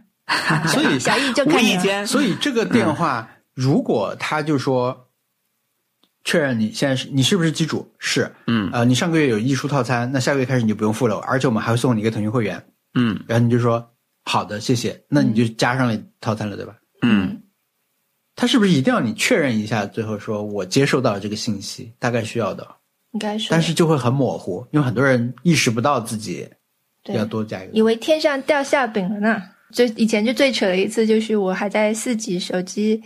[0.67, 1.79] 所以小易就看你了。
[1.79, 5.09] 意间，所以这个电话，如果他就说
[6.23, 12.63] 确认你现在是你是不是机主是，嗯呃，你上个月有艺术套餐，那下个月开始你就不用付了，而且我们还会送你一个腾讯会员，
[12.95, 13.90] 嗯然后你就说
[14.23, 16.75] 好的，谢谢，那你就加上了套餐了，对吧？
[17.01, 17.41] 嗯。
[18.35, 22.67] 他是不是一定要你确认一下，最后说我接收到了这个信息，大概需要的，
[23.11, 26.47] 应该是，但是就会很模糊，因为很多人意识不到自己
[27.03, 27.15] 对。
[27.15, 27.73] 要多加一个。
[27.73, 29.41] 以为天上掉馅饼了呢。
[29.71, 33.01] 就以前就最扯的一次，就是我还在四 G 手机，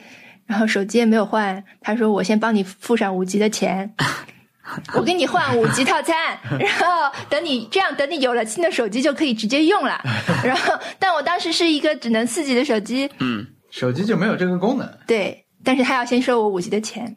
[0.48, 3.94] 然后手机也没有换，他说我先帮你付上五 G 的钱，
[4.94, 10.02] 我给你换五 G 套餐， 然后等你这样，等你有了新的手机就可以直接用了。
[10.44, 14.90] 然后，但我当时是一个只能四 G 的手机，嗯手机就没有这个功能。
[15.06, 17.16] 对，但是他要先收我五 G 的钱，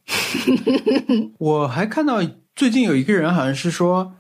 [1.39, 2.21] 我还看到
[2.55, 4.15] 最近有一个人好像是说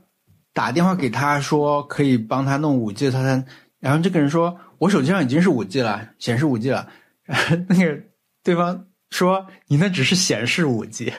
[0.55, 3.44] 打电话给他说可以帮他弄五 G 的套餐，
[3.80, 6.88] 然后这个人说我手机上已经是五 G 了，显示五 G 了，
[7.24, 7.98] 然后那个
[8.42, 11.12] 对方说你那只是显示五 G，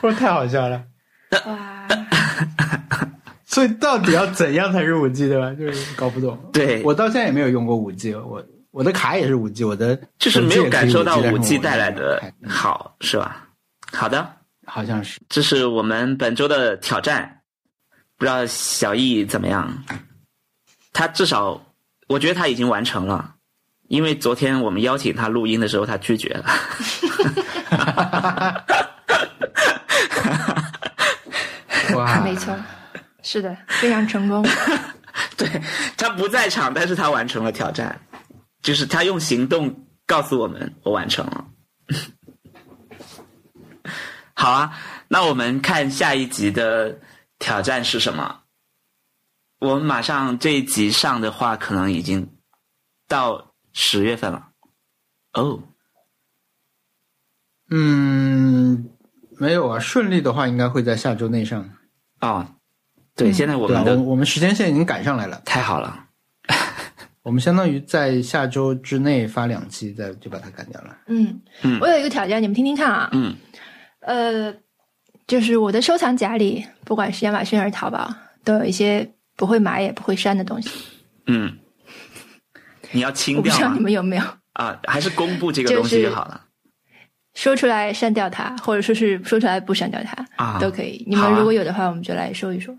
[0.00, 0.82] 说太好笑了。
[1.46, 1.88] 哇，
[3.46, 5.52] 所以到底要怎样才是五 G 对吧？
[5.54, 6.38] 就是搞不懂。
[6.52, 13.48] 对我到现在也没有用过五 G，我我的卡也是五 G，我的就是没有感受到五 G 带来的好，是吧？
[13.92, 14.30] 好的，
[14.66, 15.20] 好像是。
[15.28, 17.40] 这是我们本周的挑战，
[18.18, 19.84] 不知道小易怎么样？
[20.92, 21.60] 他至少，
[22.08, 23.34] 我觉得他已经完成了，
[23.88, 26.44] 因为昨天我们邀请他录音的时候，他拒绝了。
[31.96, 32.56] 哇，没错，
[33.22, 34.44] 是的，非常成功。
[35.36, 35.48] 对
[35.96, 38.00] 他不在场，但是他完成了挑战，
[38.62, 41.46] 就是他用行动告诉我们，我完成了。
[44.34, 44.78] 好啊，
[45.08, 46.98] 那我们看下一集的
[47.38, 48.42] 挑战是什么？
[49.58, 52.36] 我们马上这一集上的话，可能已经
[53.08, 54.48] 到十月份了。
[55.32, 55.62] 哦，
[57.70, 58.90] 嗯，
[59.38, 61.68] 没有啊，顺利的话应该会在下周内上。
[62.20, 62.46] 哦，
[63.14, 66.04] 对，现在我们的、我我们时间线已经赶上来了，太好了。
[67.22, 70.96] 我们相当于在下周之内发两期，再就把它干掉了。
[71.08, 73.10] 嗯嗯我有一个挑战，你们听听看啊。
[73.12, 73.34] 嗯
[74.00, 74.54] 呃，
[75.26, 78.08] 就是我的收藏夹里，不管是亚马逊还是淘宝，
[78.44, 80.70] 都有一些不会买也不会删的东西。
[81.26, 81.58] 嗯，
[82.92, 84.22] 你要清我不知道你们有没有
[84.52, 84.80] 啊？
[84.84, 86.40] 还是公布这个东西就好了
[87.36, 90.58] 说出来删掉它，或者说是说出来不删掉它，啊？
[90.58, 91.04] 都可以。
[91.06, 92.76] 你们如果有的话，我们就来说一说。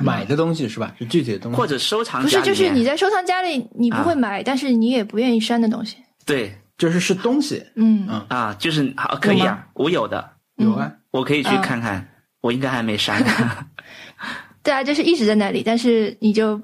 [0.00, 0.94] 买的东西是吧？
[0.98, 5.96] 是具体的东西，或者收藏不是，就是你在收藏夹里你不会买，但是你也不愿意删的东西。
[6.26, 10.92] 对就是是东西嗯嗯啊，就是好可以啊，我有的，有啊。
[11.10, 12.06] 我可以去啊看看，
[12.42, 13.24] 我应该还没删。
[14.62, 16.60] 对啊，就是一直在那里，但是你就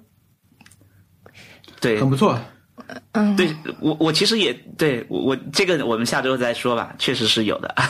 [1.80, 2.38] 对很不错。
[3.12, 7.74] 嗯，对，我我其实也对我我这个我们下周再说吧，确实是有的。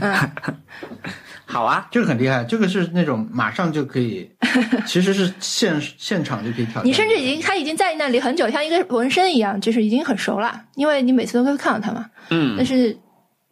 [1.50, 4.30] 好啊，这个很厉害，这个是那种马上就可以，
[4.86, 6.84] 其实是现现场就可以挑战。
[6.84, 12.04] 你甚至已经他已经在那里很久，像一个纹身一样，就是已经很熟了，因为你每次都会看到他嘛。
[12.28, 12.98] 嗯但嗯，是，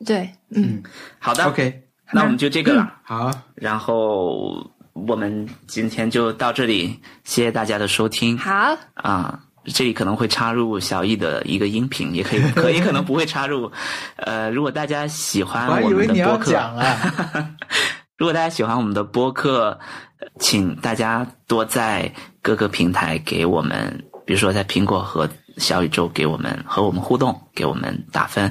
[0.05, 0.83] 对，嗯，
[1.19, 1.83] 好的 OK
[2.13, 2.93] 那我们就这个了。
[3.03, 9.41] 好，然后我们今天就到这里，谢谢大家的收听好，啊。
[9.72, 13.70] 这里可能会插入小易的一个音频，也可以， 可也可能不会插入。
[14.16, 17.56] 呃，如果大家喜欢我们为你要的播客，讲啊。
[18.16, 19.78] 如果大家喜欢我们的播客，
[20.18, 22.10] 呃请大家多在
[22.40, 25.28] 各个平台给我们，比如说在苹果和
[25.59, 28.51] 小宇宙给我们和我们互动，给我们打分，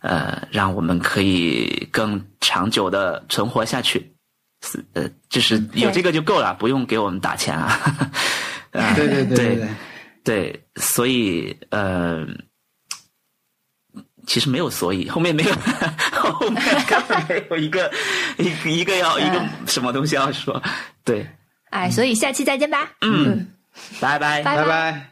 [0.00, 4.14] 呃，让我们可以更长久的存活下去。
[4.64, 7.78] 是呃，就是有这个就够了，不用给我们打钱啊。
[8.72, 9.68] 呃对对对对对，
[10.24, 12.26] 对，所以呃，
[14.26, 15.52] 其实没有所以，后面没有，
[16.12, 17.92] 后面根本没有一个
[18.38, 20.62] 一个一个要一个什么东西要说。
[21.04, 21.26] 对，
[21.70, 22.92] 哎，所以下期再见吧。
[23.00, 23.52] 嗯，
[24.00, 24.42] 拜拜。
[24.42, 25.11] 拜拜拜。